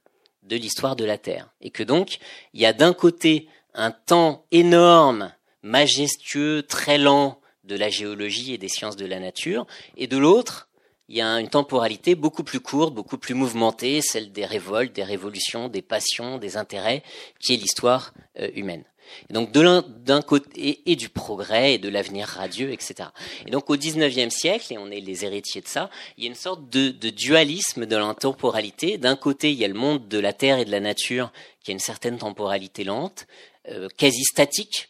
[0.42, 1.50] de l'histoire de la Terre.
[1.60, 2.18] Et que donc,
[2.54, 8.58] il y a d'un côté un temps énorme, majestueux, très lent, de la géologie et
[8.58, 10.68] des sciences de la nature, et de l'autre,
[11.08, 15.04] il y a une temporalité beaucoup plus courte, beaucoup plus mouvementée, celle des révoltes, des
[15.04, 17.02] révolutions, des passions, des intérêts,
[17.40, 18.84] qui est l'histoire euh, humaine.
[19.28, 23.10] Et donc de l'un d'un côté et du progrès et de l'avenir radieux, etc.
[23.46, 26.30] Et donc au XIXe siècle, et on est les héritiers de ça, il y a
[26.30, 28.96] une sorte de, dualisme de l'intemporalité.
[28.96, 31.70] D'un côté, il y a le monde de la terre et de la nature qui
[31.70, 33.26] a une certaine temporalité lente,
[33.68, 34.88] euh, quasi statique.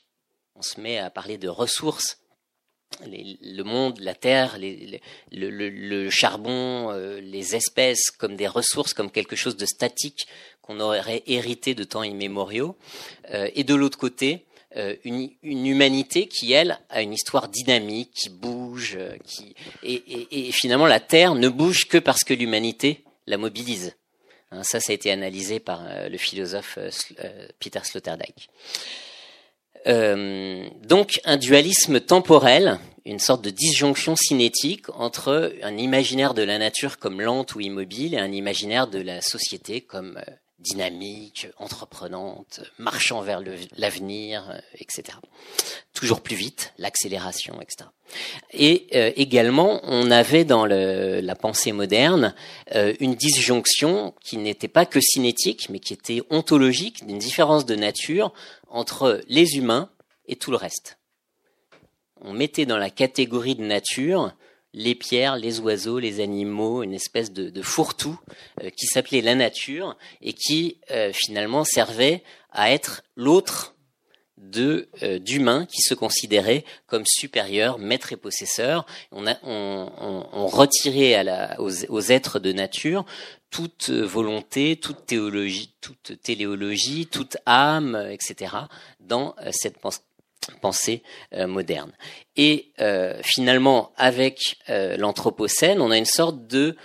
[0.54, 2.18] On se met à parler de ressources
[3.06, 9.56] le monde, la terre, le, charbon, euh, les espèces comme des ressources, comme quelque chose
[9.56, 10.26] de statique
[10.62, 12.76] qu'on aurait hérité de temps immémoriaux,
[13.30, 14.44] euh, et de l'autre côté,
[14.76, 21.00] euh, une, humanité qui, elle, a une histoire dynamique, qui bouge, qui et, finalement la
[21.00, 23.94] Terre ne bouge que parce que l'humanité la mobilise.
[24.50, 26.78] Hein, ça, ça a été analysé par le philosophe
[27.58, 28.48] Peter Sloterdijk.
[29.86, 36.98] Donc un dualisme temporel, une sorte de disjonction cinétique entre un imaginaire de la nature
[36.98, 40.18] comme lente ou immobile et un imaginaire de la société comme
[40.64, 43.42] dynamique, entreprenante, marchant vers
[43.76, 45.18] l'avenir, euh, etc.
[45.92, 47.90] Toujours plus vite, l'accélération, etc.
[48.52, 52.34] Et euh, également, on avait dans la pensée moderne
[52.74, 57.74] euh, une disjonction qui n'était pas que cinétique, mais qui était ontologique, d'une différence de
[57.74, 58.32] nature
[58.74, 59.88] entre les humains
[60.26, 60.98] et tout le reste.
[62.20, 64.34] On mettait dans la catégorie de nature
[64.72, 68.18] les pierres, les oiseaux, les animaux, une espèce de, fourre-tout
[68.62, 73.76] euh, qui s'appelait la nature et qui euh, finalement servait à être l'autre
[74.56, 78.84] euh, d'humains qui se considéraient comme supérieurs, maîtres et possesseurs.
[79.12, 83.06] On, retirait aux, êtres de nature
[83.54, 88.56] toute volonté, toute théologie, toute téléologie, toute âme, etc.
[88.98, 89.76] dans cette
[90.60, 91.92] pensée euh, moderne.
[92.34, 96.76] Et euh, finalement, avec euh, l'Anthropocène, on a une sorte de...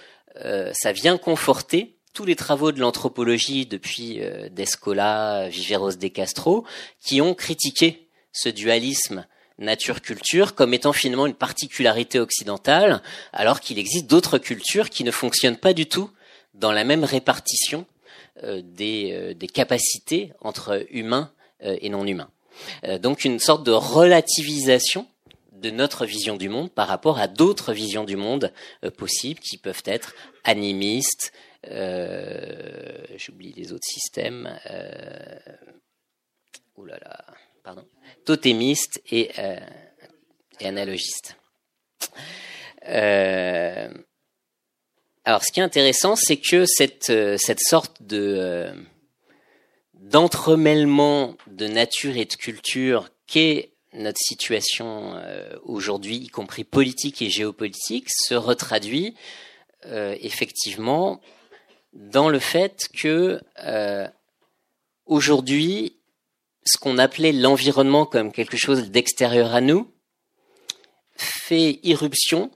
[0.74, 6.66] ça vient conforter tous les travaux de l'anthropologie depuis Descola, Viveros de Castro,
[7.02, 9.26] qui ont critiqué ce dualisme
[9.58, 13.02] nature-culture comme étant finalement une particularité occidentale,
[13.34, 16.12] alors qu'il existe d'autres cultures qui ne fonctionnent pas du tout
[16.60, 17.86] dans la même répartition
[18.44, 22.30] des, des capacités entre humains et non humains.
[22.84, 25.08] Euh, donc une sorte de relativisation
[25.52, 29.58] de notre vision du monde par rapport à d'autres visions du monde euh, possibles qui
[29.58, 31.34] peuvent être animistes,
[31.68, 35.40] euh, j'oublie les autres systèmes, euh,
[36.78, 37.26] oulala,
[37.64, 37.86] pardon,
[38.26, 39.32] totémistes et
[40.64, 41.36] analogistes.
[45.30, 48.74] Alors, ce qui est intéressant, c'est que cette, cette sorte de
[49.94, 57.30] d'entremêlement de nature et de culture qu'est notre situation euh, aujourd'hui, y compris politique et
[57.30, 59.14] géopolitique, se retraduit
[59.86, 61.22] euh, effectivement
[61.94, 64.08] dans le fait que euh,
[65.06, 65.96] aujourd'hui,
[66.66, 69.94] ce qu'on appelait l'environnement comme quelque chose d'extérieur à nous
[71.18, 72.50] fait irruption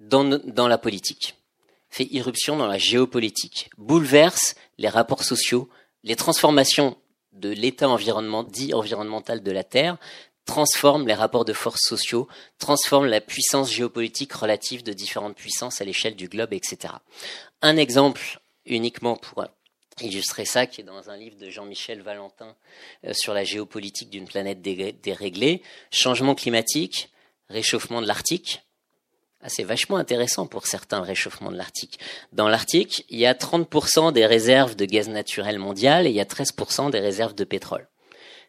[0.00, 1.37] dans, dans la politique,
[1.98, 5.68] fait irruption dans la géopolitique, bouleverse les rapports sociaux,
[6.04, 6.96] les transformations
[7.32, 7.88] de l'état
[8.48, 9.96] dit environnemental de la Terre
[10.44, 12.26] transforment les rapports de force sociaux,
[12.58, 16.94] transforment la puissance géopolitique relative de différentes puissances à l'échelle du globe, etc.
[17.62, 19.44] Un exemple uniquement pour
[20.00, 22.54] illustrer ça, qui est dans un livre de Jean-Michel Valentin
[23.04, 27.10] euh, sur la géopolitique d'une planète déréglée, changement climatique,
[27.50, 28.62] réchauffement de l'Arctique,
[29.42, 32.00] ah, c'est vachement intéressant pour certains, le réchauffement de l'Arctique.
[32.32, 36.20] Dans l'Arctique, il y a 30% des réserves de gaz naturel mondial et il y
[36.20, 37.88] a 13% des réserves de pétrole.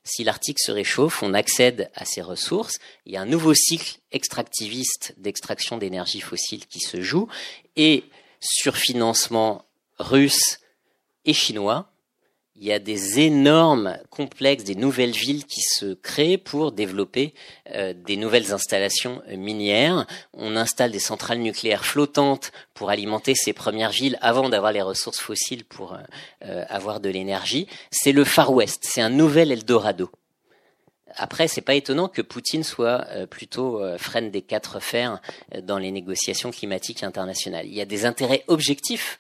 [0.04, 2.80] Si l'Arctique se réchauffe, on accède à ces ressources.
[3.06, 7.28] Il y a un nouveau cycle extractiviste d'extraction d'énergie fossile qui se joue
[7.76, 8.06] et
[8.40, 9.66] sur financement
[10.00, 10.60] russe
[11.26, 11.92] et chinois,
[12.60, 17.34] il y a des énormes complexes, des nouvelles villes qui se créent pour développer
[17.72, 20.06] euh, des nouvelles installations euh, minières.
[20.34, 25.20] On installe des centrales nucléaires flottantes pour alimenter ces premières villes avant d'avoir les ressources
[25.20, 25.98] fossiles pour
[26.44, 27.66] euh, avoir de l'énergie.
[27.92, 30.10] C'est le Far West, c'est un nouvel Eldorado.
[31.16, 35.20] Après, c'est pas étonnant que Poutine soit plutôt freine des quatre fers
[35.64, 37.66] dans les négociations climatiques internationales.
[37.66, 39.20] Il y a des intérêts objectifs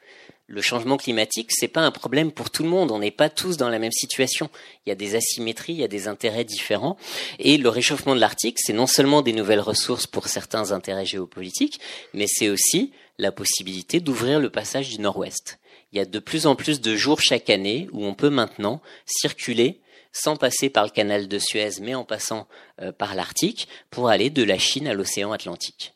[0.49, 2.91] le changement climatique, c'est pas un problème pour tout le monde.
[2.91, 4.49] On n'est pas tous dans la même situation.
[4.85, 6.97] Il y a des asymétries, il y a des intérêts différents.
[7.37, 11.79] Et le réchauffement de l'Arctique, c'est non seulement des nouvelles ressources pour certains intérêts géopolitiques,
[12.15, 15.59] mais c'est aussi la possibilité d'ouvrir le passage du Nord-Ouest.
[15.91, 18.81] Il y a de plus en plus de jours chaque année où on peut maintenant
[19.05, 19.81] circuler
[20.11, 22.47] sans passer par le canal de Suez, mais en passant
[22.81, 25.93] euh, par l'Arctique, pour aller de la Chine à l'océan Atlantique.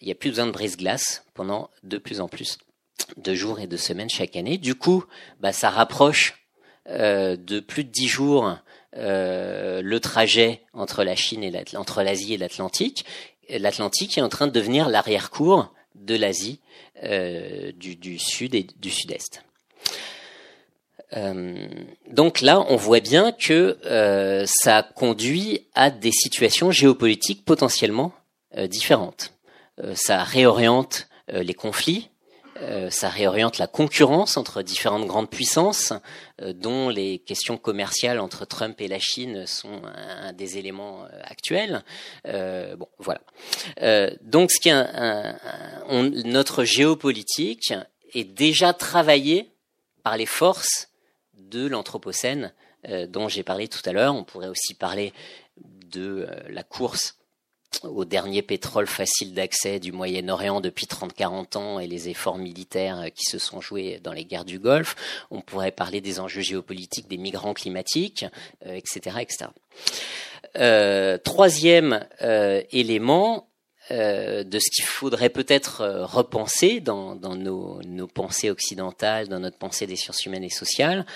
[0.00, 2.58] Il n'y a plus besoin de brise-glace pendant de plus en plus
[3.16, 4.58] de jours et de semaines chaque année.
[4.58, 5.04] Du coup,
[5.40, 6.42] bah, ça rapproche
[6.88, 8.56] euh, de plus de dix jours
[8.96, 13.04] euh, le trajet entre la Chine et entre l'Asie et l'Atlantique.
[13.48, 16.58] L'Atlantique est en train de devenir l'arrière-cour de l'Asie
[17.04, 19.44] euh, du, Sud et du Sud-Est.
[22.10, 23.76] donc là, on voit bien que
[24.46, 28.12] ça conduit à des situations géopolitiques potentiellement
[28.66, 29.34] différentes.
[29.94, 32.08] ça réoriente les conflits,
[32.60, 35.92] euh, ça réoriente la concurrence entre différentes grandes puissances,
[36.40, 41.08] euh, dont les questions commerciales entre Trump et la Chine sont un, des éléments euh,
[41.24, 41.82] actuels.
[42.24, 43.20] bon, voilà.
[44.22, 45.38] donc, ce qui est un,
[46.24, 47.74] notre géopolitique
[48.14, 49.50] est déjà travaillée
[50.02, 50.88] par les forces
[51.34, 52.52] de l'Anthropocène
[53.08, 54.14] dont j'ai parlé tout à l'heure.
[54.14, 55.12] On pourrait aussi parler
[55.56, 57.16] de la course
[57.82, 63.24] au dernier pétrole facile d'accès du Moyen-Orient depuis 30-40 ans et les efforts militaires qui
[63.24, 64.96] se sont joués dans les guerres du Golfe.
[65.30, 68.24] On pourrait parler des enjeux géopolitiques des migrants climatiques,
[68.64, 69.46] etc., etc.
[70.56, 73.48] Euh, troisième euh, élément
[73.90, 79.56] euh, de ce qu'il faudrait peut-être repenser dans, dans nos, nos, pensées occidentales, dans notre
[79.56, 81.06] pensée des sciences humaines et sociales,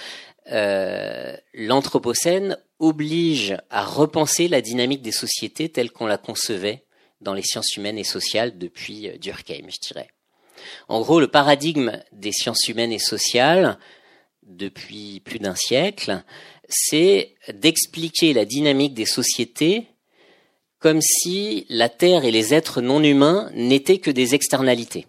[1.54, 6.84] l'Anthropocène oblige à repenser la dynamique des sociétés telle qu'on la concevait
[7.20, 10.08] dans les sciences humaines et sociales depuis Durkheim, je dirais.
[10.88, 13.78] En gros, le paradigme des sciences humaines et sociales,
[14.42, 16.22] depuis plus d'un siècle,
[16.68, 19.88] c'est d'expliquer la dynamique des sociétés
[20.78, 25.06] comme si la Terre et les êtres non humains n'étaient que des externalités.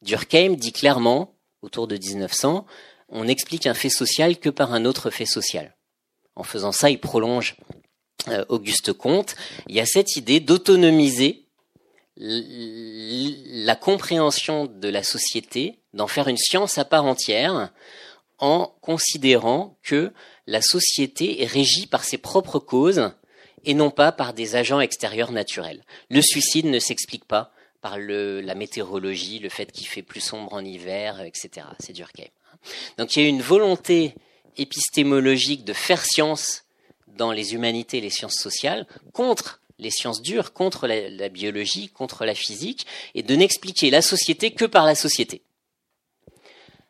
[0.00, 2.66] Durkheim dit clairement, autour de 1900,
[3.08, 5.76] on n'explique un fait social que par un autre fait social.
[6.36, 7.56] En faisant ça, il prolonge
[8.28, 9.34] euh, Auguste Comte.
[9.68, 11.46] Il y a cette idée d'autonomiser
[12.16, 17.72] la compréhension de la société, d'en faire une science à part entière,
[18.38, 20.12] en considérant que
[20.46, 23.12] la société est régie par ses propres causes
[23.64, 25.84] et non pas par des agents extérieurs naturels.
[26.10, 30.52] Le suicide ne s'explique pas par le, la météorologie, le fait qu'il fait plus sombre
[30.52, 31.66] en hiver, etc.
[31.78, 32.28] C'est Durkheim.
[32.98, 34.14] Donc il y a une volonté
[34.56, 36.64] épistémologique de faire science
[37.06, 42.24] dans les humanités et les sciences sociales contre les sciences dures, contre la, biologie, contre
[42.24, 45.42] la physique, et de n'expliquer la société que par la société.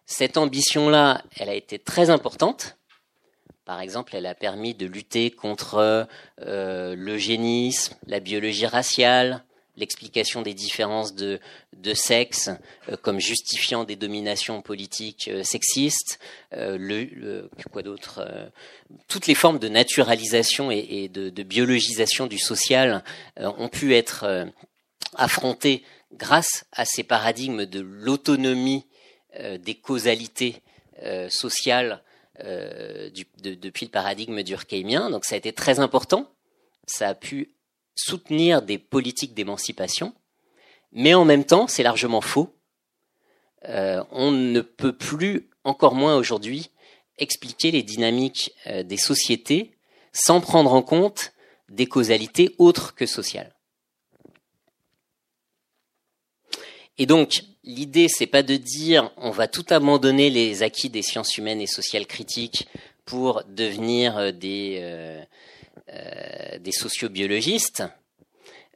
[0.04, 2.76] Cette ambition-là, elle a été très importante.
[3.64, 6.06] Par exemple, elle a permis de lutter contre
[6.40, 9.44] euh, l'eugénisme, la biologie raciale,
[9.76, 11.40] l'explication des différences de,
[11.76, 12.50] de sexe
[12.88, 16.18] euh, comme justifiant des dominations politiques euh, sexistes,
[16.52, 18.46] euh, le, quoi d'autre, euh,
[19.08, 23.02] toutes les formes de naturalisation et, et de, de, biologisation du social
[23.36, 24.46] ont pu être
[25.14, 28.86] affrontées grâce à ces paradigmes de l'autonomie
[29.40, 30.62] euh, des causalités
[31.02, 32.02] euh, sociales
[32.44, 35.08] euh, du, de, depuis le paradigme durkheimien.
[35.08, 36.30] Donc ça a été très important.
[36.86, 37.50] Ça a pu
[37.94, 40.14] soutenir des politiques d'émancipation,
[40.92, 42.54] mais en même temps, c'est largement faux.
[43.68, 46.70] Euh, on ne peut plus, encore moins aujourd'hui,
[47.18, 49.72] expliquer les dynamiques euh, des sociétés
[50.12, 51.32] sans prendre en compte
[51.68, 53.54] des causalités autres que sociales.
[56.98, 61.38] Et donc, l'idée, c'est pas de dire on va tout abandonner les acquis des sciences
[61.38, 62.68] humaines et sociales critiques
[63.06, 65.24] pour devenir euh, des,
[66.60, 67.82] des sociobiologistes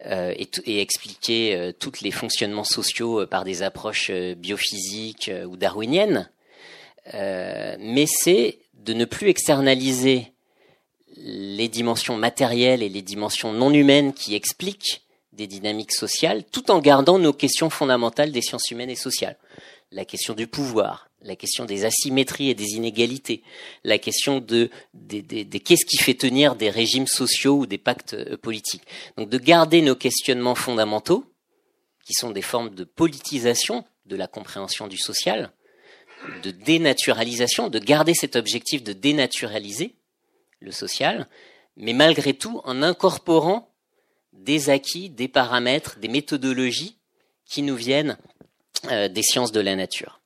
[0.04, 6.28] euh, et, expliquer euh, tous les fonctionnements sociaux euh, par des approches biophysiques ou darwiniennes,
[7.14, 10.32] mais c'est de ne plus externaliser
[11.16, 15.02] les dimensions matérielles et les dimensions non humaines qui expliquent
[15.32, 19.38] des dynamiques sociales, tout en gardant nos questions fondamentales des sciences humaines et sociales.
[19.92, 23.42] La question du pouvoir, la question des asymétries et des inégalités,
[23.84, 24.70] la question de,
[25.08, 28.86] qu'est-ce qui fait tenir des régimes sociaux ou des pactes euh, politiques.
[29.16, 31.24] Donc de garder nos questionnements fondamentaux,
[32.04, 35.52] qui sont des formes de politisation de la compréhension du social,
[36.42, 39.96] de dénaturalisation, de garder cet objectif de dénaturaliser
[40.60, 41.28] le social,
[41.76, 43.74] mais malgré tout en incorporant
[44.32, 46.96] des acquis, des paramètres, des méthodologies
[47.44, 48.16] qui nous viennent
[48.90, 50.20] euh, des sciences de la nature.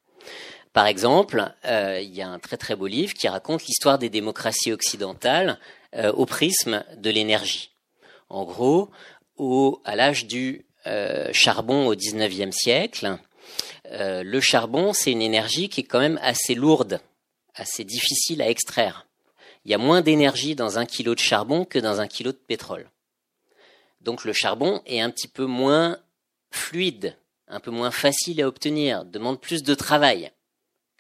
[0.72, 4.08] Par exemple, euh, il y a un très très beau livre qui raconte l'histoire des
[4.08, 5.58] démocraties occidentales
[5.96, 7.72] euh, au prisme de l'énergie.
[8.28, 8.90] En gros,
[9.36, 13.18] au, à l'âge du euh, charbon au XIXe siècle,
[13.92, 17.00] le charbon c'est une énergie qui est quand même assez lourde,
[17.54, 19.08] assez difficile à extraire.
[19.64, 22.36] Il y a moins d'énergie dans un kilo de charbon que dans un kilo de
[22.36, 22.88] pétrole.
[24.00, 25.98] Donc le charbon est un petit peu moins
[26.52, 27.16] fluide,
[27.48, 30.30] un peu moins facile à obtenir, demande plus de travail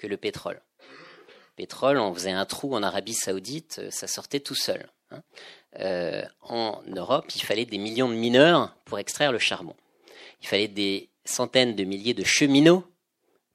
[0.00, 0.60] que le pétrole.
[0.80, 4.88] Le pétrole, on faisait un trou en Arabie Saoudite, euh, ça sortait tout seul.
[5.10, 5.22] Hein.
[5.78, 9.76] Euh, en Europe, il fallait des millions de mineurs pour extraire le charbon.
[10.42, 12.84] Il fallait des centaines de milliers de cheminots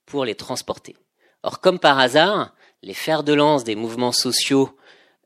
[0.06, 0.96] pour les transporter.
[1.44, 4.78] Or, comme par hasard, les fers de lance des mouvements sociaux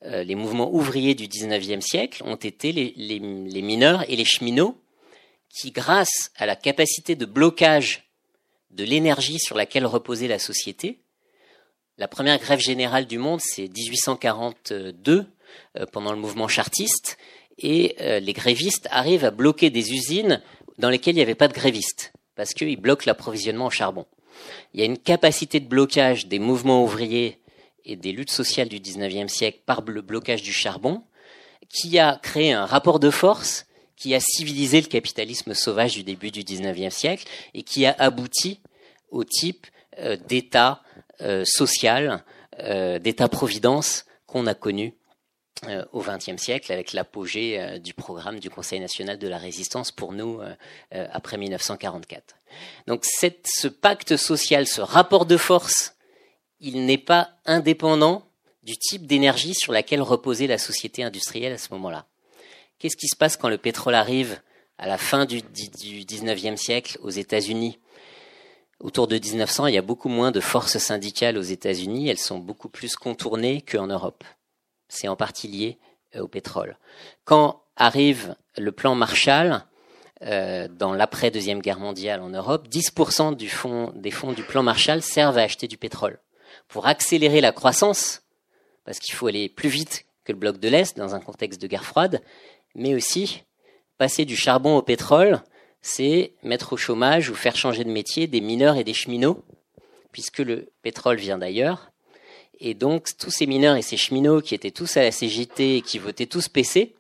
[0.05, 4.78] euh, les mouvements ouvriers du XIXe siècle ont été les, mineurs et les cheminots
[5.49, 8.09] qui, grâce à la capacité de blocage
[8.72, 10.99] de l'énergie sur laquelle reposait la société,
[12.00, 15.26] la première grève générale du monde, c'est 1842,
[15.78, 17.18] euh, pendant le mouvement chartiste,
[17.58, 20.41] et euh, les grévistes arrivent à bloquer des usines
[20.78, 24.06] dans lesquelles il n'y avait pas de grévistes, parce qu'ils bloquent l'approvisionnement en charbon.
[24.74, 27.38] Il y a une capacité de blocage des mouvements ouvriers
[27.84, 31.04] et des luttes sociales du 19e siècle par le blocage du charbon
[31.68, 33.66] qui a créé un rapport de force
[33.97, 38.62] qui a civilisé le capitalisme sauvage du début du 19e siècle et qui a abouti
[39.12, 40.82] au type euh, d'État
[41.22, 42.24] euh, social,
[42.59, 44.95] euh, d'État-providence qu'on a connu
[45.91, 50.39] au XXe siècle avec l'apogée du programme du Conseil national de la résistance pour nous
[50.91, 52.38] après 1944.
[52.88, 55.95] Donc ce pacte social, ce rapport de force,
[56.61, 58.24] il n'est pas indépendant
[58.63, 62.05] du type d'énergie sur laquelle reposait la société industrielle à ce moment-là.
[62.78, 64.41] Qu'est-ce qui se passe quand le pétrole arrive
[64.78, 67.80] à la fin du, 19e siècle aux États-Unis?
[68.80, 72.38] Autour de 1900, il y a beaucoup moins de forces syndicales aux États-Unis, elles sont
[72.38, 74.23] beaucoup plus contournées qu'en Europe.
[74.88, 75.77] C'est en partie lié
[76.15, 76.77] euh, au pétrole.
[77.25, 79.65] Quand arrive le plan Marshall,
[80.21, 85.01] euh, dans l'après-deuxième guerre mondiale en Europe, 10% du fond, des fonds du plan Marshall
[85.01, 86.19] servent à acheter du pétrole.
[86.67, 88.23] Pour accélérer la croissance,
[88.86, 91.67] parce qu'il faut aller plus vite que le bloc de l'Est dans un contexte de
[91.67, 92.21] guerre froide,
[92.75, 93.43] mais aussi
[93.97, 95.41] passer du charbon au pétrole,
[95.82, 99.43] c'est mettre au chômage ou faire changer de métier des mineurs et des cheminots,
[100.11, 101.91] puisque le pétrole vient d'ailleurs.
[102.59, 105.82] Et donc, tous ces mineurs et ces cheminots qui étaient tous à la CGT et
[105.82, 106.95] qui votaient tous PC,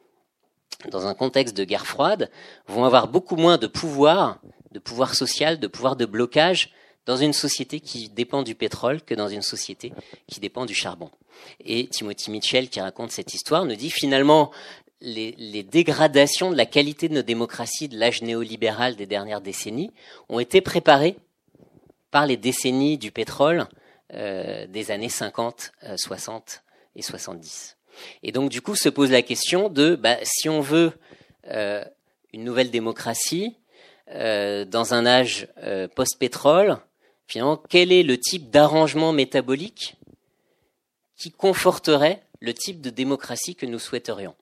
[0.89, 2.31] dans un contexte de guerre froide,
[2.67, 4.39] vont avoir beaucoup moins de pouvoir,
[4.71, 6.71] de pouvoir social, de pouvoir de blocage
[7.05, 9.91] dans une société qui dépend du pétrole que dans une société
[10.27, 11.09] qui dépend du charbon.
[11.65, 14.51] Et Timothy Mitchell, qui raconte cette histoire, nous dit finalement
[15.01, 19.91] les, dégradations de la qualité de nos démocraties de l'âge néolibéral des dernières décennies
[20.27, 21.15] ont été préparées
[22.11, 23.67] par les décennies du pétrole
[24.13, 27.77] euh, des années 50, 60 euh, et 70.
[28.23, 30.93] Et donc du coup se pose la question de bah, si on veut
[31.47, 31.83] euh,
[32.33, 33.55] une nouvelle démocratie
[34.11, 35.47] dans un âge
[35.95, 36.79] post-pétrole,
[37.27, 39.97] finalement quel est le type d'arrangement métabolique
[41.15, 44.33] qui conforterait le type de démocratie que nous souhaiterions?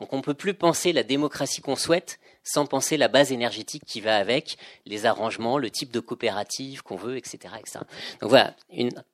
[0.00, 3.84] Donc on ne peut plus penser la démocratie qu'on souhaite sans penser la base énergétique
[3.86, 7.80] qui va avec, les arrangements, le type de coopérative qu'on veut, etc., etc.
[8.20, 9.04] Donc voilà, une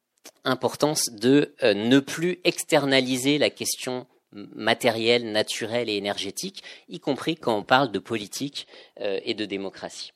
[0.44, 7.56] importance de euh, ne plus externaliser la question matérielle, naturelle et énergétique, y compris quand
[7.56, 8.68] on parle de politique
[9.00, 10.12] euh, et de démocratie.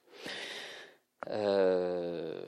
[1.29, 2.45] Euh,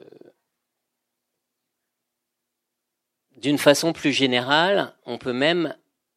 [3.36, 5.74] D'une façon plus générale, on peut même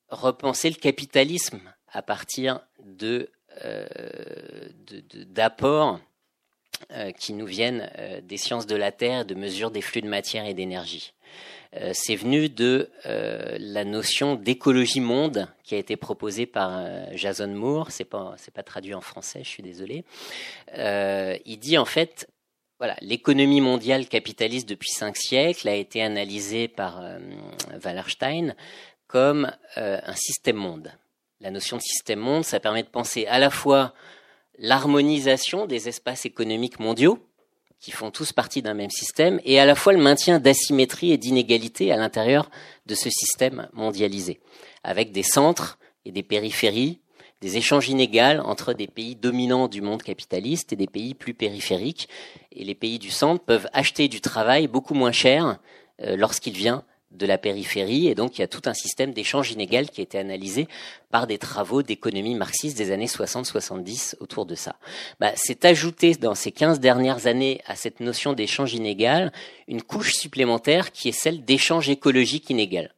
[0.10, 1.60] repenser le capitalisme
[1.96, 2.60] à partir
[3.64, 3.86] euh,
[5.30, 6.02] d'apports
[6.92, 10.10] euh, qui nous viennent euh, des sciences de la Terre, de mesures des flux de
[10.10, 11.14] matière et d'énergie.
[11.92, 16.86] C'est venu de la notion d'écologie monde qui a été proposée par
[17.18, 17.92] Jason Moore.
[17.92, 20.06] C'est pas c'est pas traduit en français, je suis désolé.
[20.74, 22.30] il dit en fait
[22.78, 27.04] voilà, l'économie mondiale capitaliste depuis cinq siècles a été analysée par
[27.84, 28.56] Wallerstein
[29.08, 30.94] comme un système monde.
[31.46, 33.94] La notion de système monde, ça permet de penser à la fois
[34.58, 37.20] l'harmonisation des espaces économiques mondiaux,
[37.80, 41.20] qui font tous partie d'un même système, et à la fois le maintien d'asymétrie et
[41.20, 42.50] d'inégalité à l'intérieur
[42.88, 44.40] de ce système mondialisé,
[44.84, 47.00] avec des centres et des périphéries
[47.42, 52.10] des échanges inégaux entre des pays dominants du monde capitaliste et des pays plus périphériques.
[52.54, 55.60] Et les pays du centre peuvent acheter du travail beaucoup moins cher
[56.02, 56.84] euh, lorsqu'il vient
[57.16, 58.08] de la périphérie.
[58.08, 60.68] Et donc, il y a tout un système d'échange inégal qui a été analysé
[61.10, 64.76] par des travaux d'économie marxiste des années 60-70 autour de ça.
[65.20, 69.32] Bah, C'est ajouté dans ces 15 dernières années à cette notion d'échange inégal
[69.68, 72.96] une couche supplémentaire qui est celle d'échange écologique inégal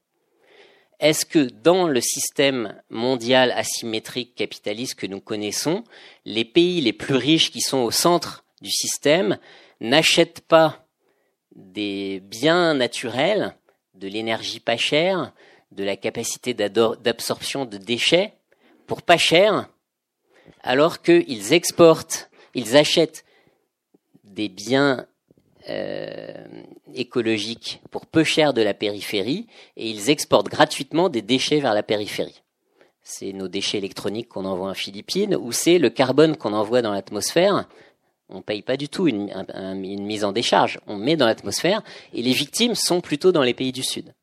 [1.00, 5.84] est-ce que dans le système mondial asymétrique capitaliste que nous connaissons,
[6.26, 9.38] les pays les plus riches qui sont au centre du système
[9.80, 10.88] n'achètent pas
[11.56, 13.56] des biens naturels,
[13.98, 15.34] de l'énergie pas chère,
[15.72, 18.34] de la capacité d'absorption de déchets
[18.86, 19.70] pour pas cher,
[20.64, 23.26] alors qu'ils exportent, ils achètent
[24.24, 25.06] des biens
[25.70, 26.46] euh,
[26.94, 31.84] écologiques pour peu cher de la périphérie et ils exportent gratuitement des déchets vers la
[31.84, 32.42] périphérie.
[33.04, 36.92] C'est nos déchets électroniques qu'on envoie en Philippines ou c'est le carbone qu'on envoie dans
[36.92, 37.68] l'atmosphère.
[38.30, 39.32] On paye pas du tout une,
[39.76, 40.80] mise en décharge.
[40.86, 41.82] On met dans l'atmosphère
[42.14, 44.14] et les victimes sont plutôt dans les pays du Sud.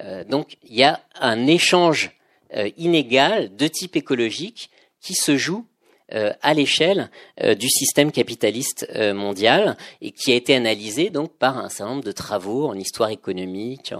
[0.00, 2.12] Euh, donc il y a un échange
[2.54, 4.70] euh, inégal de type écologique
[5.00, 5.66] qui se joue
[6.14, 7.10] euh, à l'échelle
[7.58, 12.12] du système capitaliste mondial et qui a été analysé donc par un certain nombre de
[12.12, 13.92] travaux en histoire économique,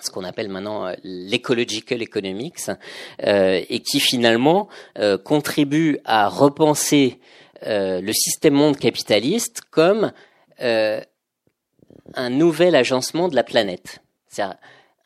[0.00, 2.70] ce qu'on appelle maintenant l'ecological economics,
[3.18, 4.68] et qui finalement
[5.24, 7.18] contribue à repenser
[7.64, 10.12] le système monde capitaliste comme
[10.58, 14.02] un nouvel agencement de la planète.
[14.28, 14.58] C'est-à-dire,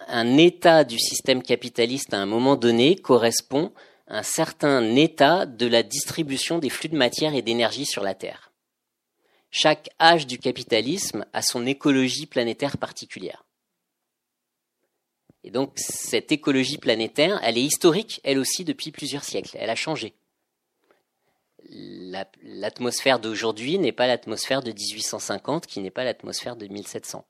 [0.08, 3.72] un état du système capitaliste à un moment donné correspond
[4.06, 8.14] à un certain état de la distribution des flux de matière et d'énergie sur la
[8.14, 8.52] Terre.
[9.50, 13.44] Chaque âge du capitalisme a son écologie planétaire particulière.
[15.42, 19.56] Et donc cette écologie planétaire, elle est historique, elle aussi, depuis plusieurs siècles.
[19.58, 20.14] Elle a changé.
[22.42, 27.24] L'atmosphère d'aujourd'hui n'est pas l'atmosphère de 1850, qui n'est pas l'atmosphère de 1700.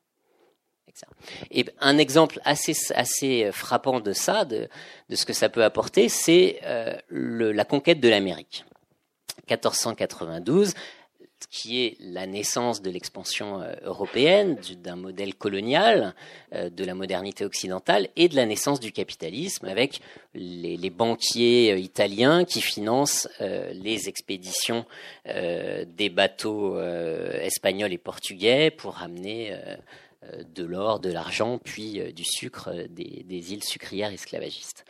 [1.51, 4.67] Et un exemple assez, assez frappant de ça, de,
[5.09, 8.65] de ce que ça peut apporter, c'est euh, la conquête de l'Amérique.
[9.49, 10.73] 1492,
[11.49, 16.15] qui est la naissance de l'expansion euh, européenne, d'un modèle colonial,
[16.53, 20.01] euh, de la modernité occidentale, et de la naissance du capitalisme, avec
[20.33, 24.85] les, banquiers euh, italiens qui financent les expéditions
[25.25, 29.53] des bateaux espagnols et portugais pour ramener
[30.55, 34.85] de l'or, de l'argent, puis du sucre des, îles sucrières esclavagistes.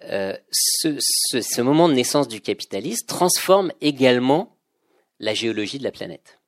[0.00, 4.56] Ce moment de naissance du capitalisme transforme également
[5.20, 6.40] la géologie de la planète.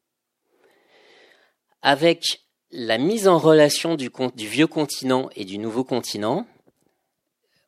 [1.82, 2.42] Avec
[2.72, 6.46] la mise en relation du, vieux continent et du nouveau continent,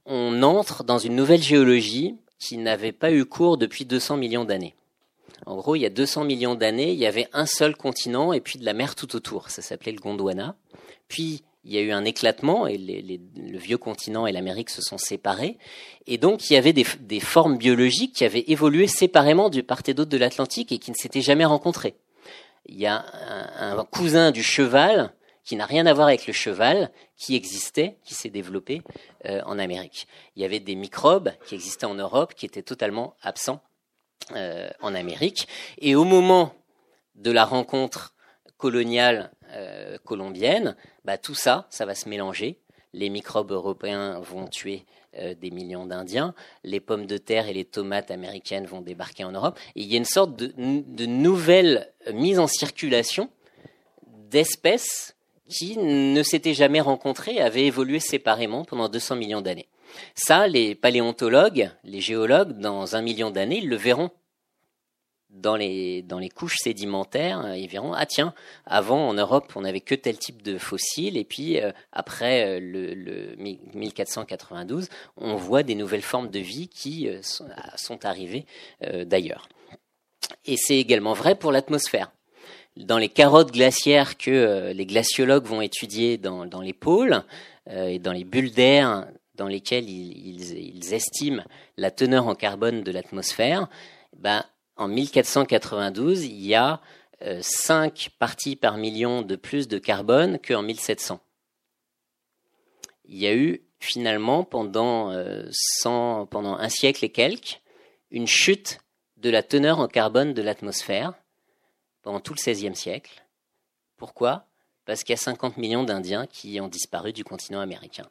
[0.06, 4.74] on entre dans une nouvelle géologie qui n'avait pas eu cours depuis 200 millions d'années.
[5.46, 8.40] En gros, il y a 200 millions d'années, il y avait un seul continent et
[8.40, 9.50] puis de la mer tout autour.
[9.50, 10.56] Ça s'appelait le Gondwana.
[11.08, 14.98] Puis, il y a eu un éclatement et le vieux continent et l'Amérique se sont
[14.98, 15.58] séparés.
[16.06, 19.94] Et donc, il y avait des, formes biologiques qui avaient évolué séparément du part et
[19.94, 21.94] d'autre de l'Atlantique et qui ne s'étaient jamais rencontrées.
[22.66, 23.04] Il y a
[23.58, 25.12] un, cousin du cheval
[25.42, 28.82] qui n'a rien à voir avec le cheval, qui existait, qui s'est développé
[29.26, 30.06] euh, en Amérique.
[30.36, 33.60] Il y avait des microbes qui existaient en Europe, qui étaient totalement absents
[34.34, 35.46] euh, en Amérique.
[35.78, 36.54] Et au moment
[37.14, 38.14] de la rencontre
[38.56, 42.58] coloniale euh, colombienne, bah, tout ça, ça va se mélanger.
[42.92, 44.84] Les microbes européens vont tuer
[45.18, 49.32] euh, des millions d'Indiens, les pommes de terre et les tomates américaines vont débarquer en
[49.32, 49.58] Europe.
[49.74, 53.30] Il y a une sorte de, de nouvelle mise en circulation
[54.30, 55.14] d'espèces
[55.48, 59.68] qui ne s'étaient jamais rencontrées, avaient évolué séparément pendant 200 millions d'années.
[60.14, 64.10] Ça, les paléontologues, les géologues, dans un million d'années, ils le verront
[65.34, 68.34] dans les, dans les couches sédimentaires, euh, ils verront, ah tiens,
[68.66, 72.60] avant en Europe, on n'avait que tel type de fossiles, et puis euh, après euh,
[72.60, 78.46] le, le, 1492, on voit des nouvelles formes de vie qui sont, sont, arrivées
[79.06, 79.48] d'ailleurs.
[80.44, 82.12] Et c'est également vrai pour l'atmosphère.
[82.76, 87.22] Dans les carottes glaciaires que les glaciologues vont étudier dans, dans les pôles
[87.70, 89.06] et dans les bulles d'air
[89.36, 91.42] dans lesquelles ils, ils, ils, estiment
[91.76, 93.68] la teneur en carbone de l'atmosphère,
[94.16, 94.44] ben,
[94.76, 96.80] en 1492, il y a
[97.40, 101.20] 5 euh, parties par million de plus de carbone qu'en 1700.
[103.06, 105.48] Il y a eu finalement pendant, euh,
[105.84, 107.60] pendant un siècle et quelques
[108.10, 108.78] une chute
[109.16, 111.14] de la teneur en carbone de l'atmosphère
[112.02, 113.24] pendant tout le XVIe siècle.
[113.96, 114.46] Pourquoi?
[114.84, 118.08] Parce qu'il y a 50 millions d'Indiens qui ont disparu du continent américain.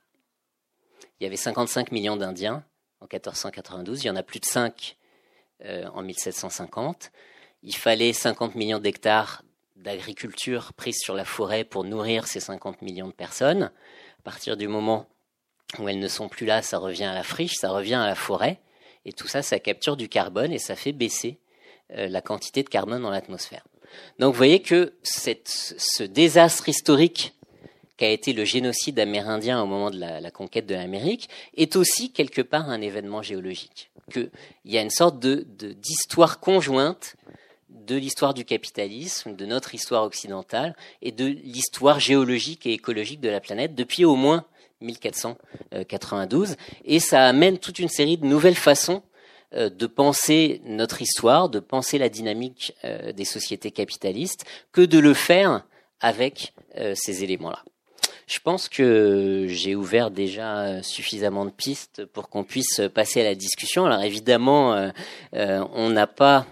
[1.20, 2.66] Il y avait 55 millions d'Indiens
[3.00, 4.98] en 1492, il y en a plus de 5
[5.66, 7.12] euh, en 1750.
[7.64, 9.44] Il fallait 50 millions d'hectares
[9.76, 13.64] d'agriculture prise sur la forêt pour nourrir ces 50 millions de personnes.
[13.64, 15.08] À partir du moment
[15.80, 18.16] où elles ne sont plus là, ça revient à la friche, ça revient à la
[18.16, 18.60] forêt.
[19.06, 21.40] Et tout ça, ça capture du carbone et ça fait baisser
[21.92, 23.66] euh, la quantité de carbone dans l'atmosphère.
[24.20, 27.34] Donc vous voyez que ce désastre historique
[27.98, 32.42] qu'a été le génocide amérindien au moment de la conquête de l'Amérique est aussi quelque
[32.42, 34.30] part un événement géologique qu'il
[34.66, 37.16] y a une sorte de, d'histoire conjointe
[37.70, 43.30] de l'histoire du capitalisme, de notre histoire occidentale et de l'histoire géologique et écologique de
[43.30, 44.46] la planète depuis au moins
[44.82, 46.56] 1492.
[46.86, 49.02] Et ça amène toute une série de nouvelles façons
[49.54, 55.00] euh, de penser notre histoire, de penser la dynamique euh, des sociétés capitalistes, que de
[55.00, 55.66] le faire
[56.00, 57.64] avec euh, ces éléments-là.
[58.28, 63.36] Je pense que j'ai ouvert déjà suffisamment de pistes pour qu'on puisse passer à la
[63.36, 63.86] discussion.
[63.86, 64.90] Alors évidemment, euh,
[65.36, 66.46] euh, on n'a pas,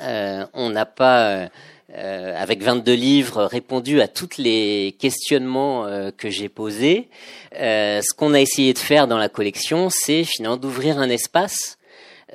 [0.00, 1.48] euh, on n'a pas,
[1.92, 5.86] avec 22 livres, répondu à tous les questionnements
[6.16, 7.08] que j'ai posés.
[7.52, 11.78] ce qu'on a essayé de faire dans la collection, c'est finalement d'ouvrir un espace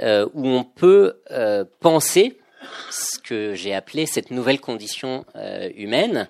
[0.02, 1.22] où on peut
[1.80, 2.38] penser
[2.92, 5.24] ce que j'ai appelé cette nouvelle condition
[5.78, 6.28] humaine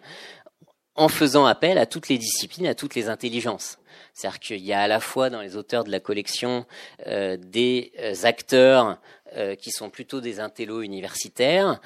[0.96, 3.78] en faisant appel à toutes les disciplines, à toutes les intelligences.
[4.14, 6.66] C'est-à-dire qu'il y a à la fois dans les auteurs de la collection
[7.06, 8.98] euh, des euh, acteurs
[9.36, 11.82] euh, qui sont plutôt des intellos universitaires,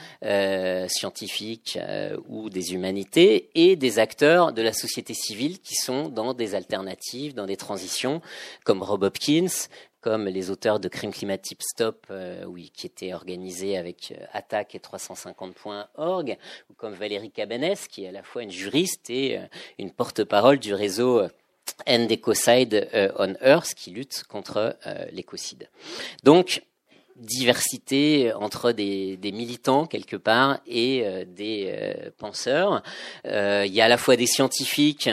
[0.87, 1.79] scientifiques
[2.27, 7.33] ou des humanités, et des acteurs de la société civile qui sont dans des alternatives,
[7.33, 8.21] dans des transitions,
[8.63, 9.47] comme Rob Hopkins,
[10.01, 12.07] comme les auteurs de Crime Climatique Stop,
[12.47, 16.37] oui, qui étaient organisés avec Attaque et 350.org,
[16.69, 19.39] ou comme Valérie Cabanès, qui est à la fois une juriste et
[19.77, 21.27] une porte-parole du réseau
[21.87, 25.69] Ecocide euh, on Earth qui lutte contre euh, l'écocide.
[26.23, 26.63] Donc,
[27.15, 31.73] diversité entre des, militants quelque part et euh, des
[32.17, 32.81] penseurs.
[33.25, 35.09] il y a à la fois des scientifiques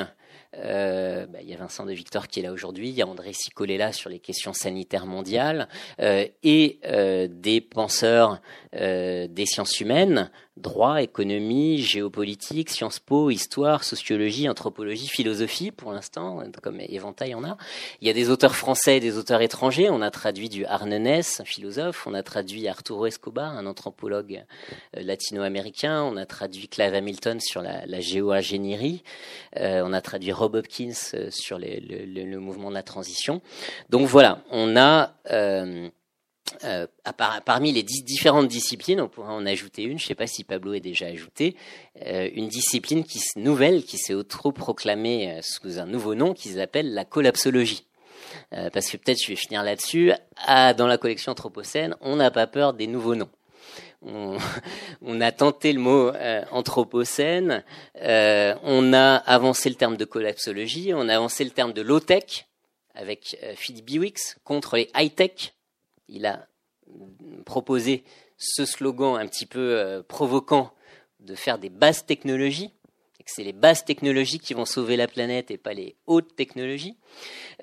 [0.57, 3.07] euh, bah, il y a Vincent de Victor qui est là aujourd'hui, il y a
[3.07, 3.33] André
[3.77, 5.69] là sur les questions sanitaires mondiales,
[6.01, 8.41] euh, et euh, des penseurs
[8.73, 16.81] des sciences humaines, droit, économie, géopolitique, Sciences Po, histoire, sociologie, anthropologie, philosophie, pour l'instant, comme
[16.81, 17.57] éventail en a.
[18.01, 19.91] Il y a des auteurs français et des auteurs étrangers.
[19.91, 22.07] On a traduit du Arnenès, un philosophe.
[22.07, 24.45] On a traduit Arturo Escobar, un anthropologue
[24.95, 26.03] latino-américain.
[26.03, 29.03] On a traduit Clive Hamilton sur la, la géo-ingénierie.
[29.57, 33.41] on a traduit Rob Hopkins euh, sur le, mouvement de la transition.
[33.89, 35.89] Donc voilà, on a euh,
[36.65, 36.87] euh,
[37.45, 40.75] parmi les différentes disciplines, on pourrait en ajouter une, je ne sais pas si Pablo
[40.75, 41.57] est déjà ajouté,
[42.05, 47.85] une discipline qui, nouvelle qui s'est auto-proclamée sous un nouveau nom qui s'appelle la collapsologie.
[48.51, 50.13] parce que peut-être je vais finir là-dessus,
[50.47, 53.31] ah, dans la collection Anthropocène, on n'a pas peur des nouveaux noms
[55.03, 57.65] on, a tenté le mot euh, anthropocène,
[58.03, 62.47] euh, on a avancé le terme de collapsologie, on a avancé le terme de low-tech
[62.95, 65.55] avec euh, Philippe Biwix contre les high-tech.
[66.09, 66.47] Il a
[67.45, 68.05] proposé
[68.39, 70.73] ce slogan un petit peu provoquant
[71.21, 72.73] de faire des basses technologies
[73.27, 76.97] que c'est les basses technologies qui vont sauver la planète et pas les hautes technologies.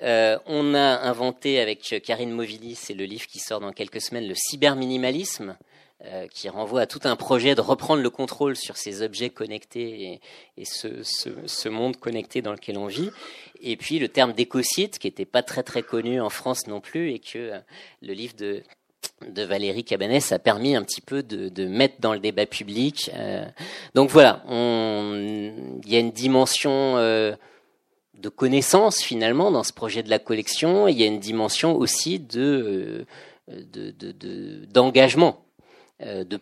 [0.01, 4.35] on a inventé avec Karine Movili, c'est le livre qui sort dans quelques semaines, le
[4.35, 5.57] cyberminimalisme,
[6.05, 10.19] euh, qui renvoie à tout un projet de reprendre le contrôle sur ces objets connectés
[10.57, 13.09] et, ce, monde connecté dans lequel on vit.
[13.61, 17.11] Et puis le terme d'écocide, qui n'était pas très très connu en France non plus,
[17.11, 17.59] et que euh,
[18.01, 18.63] le livre de,
[19.21, 23.09] Valérie Cabanès a permis un petit peu de, mettre dans le débat public.
[23.13, 23.45] Euh.
[23.95, 30.19] donc voilà, il y a une dimension de connaissance finalement dans ce projet de la
[30.19, 30.89] collection.
[30.89, 33.05] Il y a une dimension aussi de
[34.73, 35.31] d'engagement.
[35.31, 35.42] De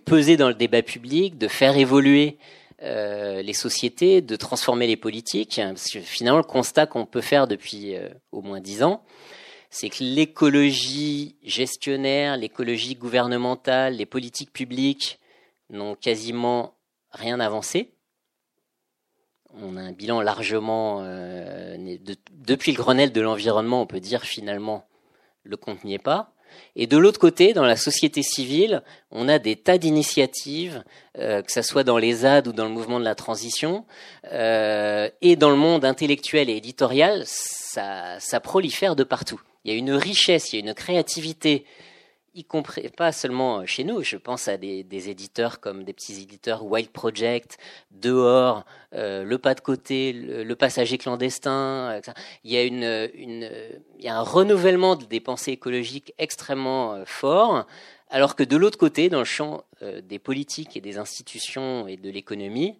[0.06, 2.38] peser dans le débat public, de faire évoluer
[2.84, 5.62] euh, les sociétés, de transformer les politiques.
[5.64, 9.04] Parce que finalement, le constat qu'on peut faire depuis euh, au moins dix ans,
[9.70, 15.20] c'est que l'écologie gestionnaire, l'écologie gouvernementale, les politiques publiques
[15.70, 16.76] n'ont quasiment
[17.12, 17.94] rien avancé.
[19.54, 21.02] On a un bilan largement
[22.32, 24.88] depuis le Grenelle de l'environnement, on peut dire finalement
[25.44, 26.31] le compte n'y est pas.
[26.76, 28.82] Et de l'autre côté, dans la société civile,
[29.12, 30.84] on a des tas d'initiatives,
[31.18, 33.86] euh, que ce soit dans les ZAD ou dans le mouvement de la transition,
[34.32, 39.42] euh, et dans le monde intellectuel et éditorial, ça, ça prolifère de partout.
[39.64, 41.66] Il y a une richesse, il y a une créativité
[42.34, 44.04] y compris pas seulement chez nous.
[44.04, 47.58] Je pense à des, éditeurs comme des petits éditeurs Wild Project,
[47.92, 52.02] Dehors, euh, Le Pas de côté, Le, Passager clandestin.
[52.02, 52.02] Euh,
[52.44, 52.52] il
[54.00, 57.66] y a un renouvellement des pensées écologiques extrêmement euh, fort,
[58.10, 62.10] alors que de l'autre côté, dans le champ des politiques et des institutions et de
[62.10, 62.78] l'économie,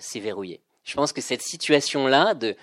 [0.00, 0.62] c'est verrouillé.
[0.84, 2.56] Je pense que cette situation-là de,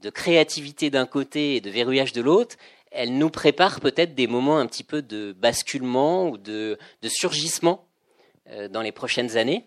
[0.00, 2.56] de créativité d'un côté et de verrouillage de l'autre,
[2.90, 7.86] elle nous prépare peut-être des moments un petit peu de basculement ou de, surgissement
[8.50, 9.66] euh, dans les prochaines années,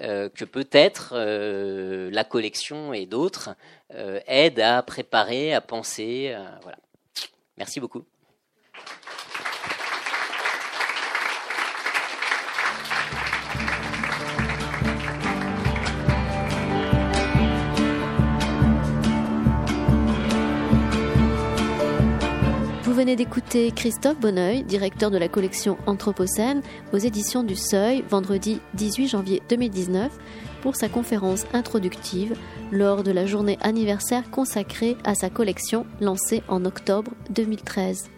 [0.00, 3.56] euh, que peut-être euh, la collection et d'autres
[4.26, 6.36] aident à préparer, à penser.
[7.56, 8.04] Merci beaucoup.
[22.94, 28.60] Vous venez d'écouter Christophe Bonneuil, directeur de la collection Anthropocène, aux éditions du Seuil, vendredi
[28.74, 30.16] 18 janvier 2019,
[30.62, 32.36] pour sa conférence introductive
[32.70, 38.10] lors de la journée anniversaire consacrée à sa collection lancée en octobre 2013.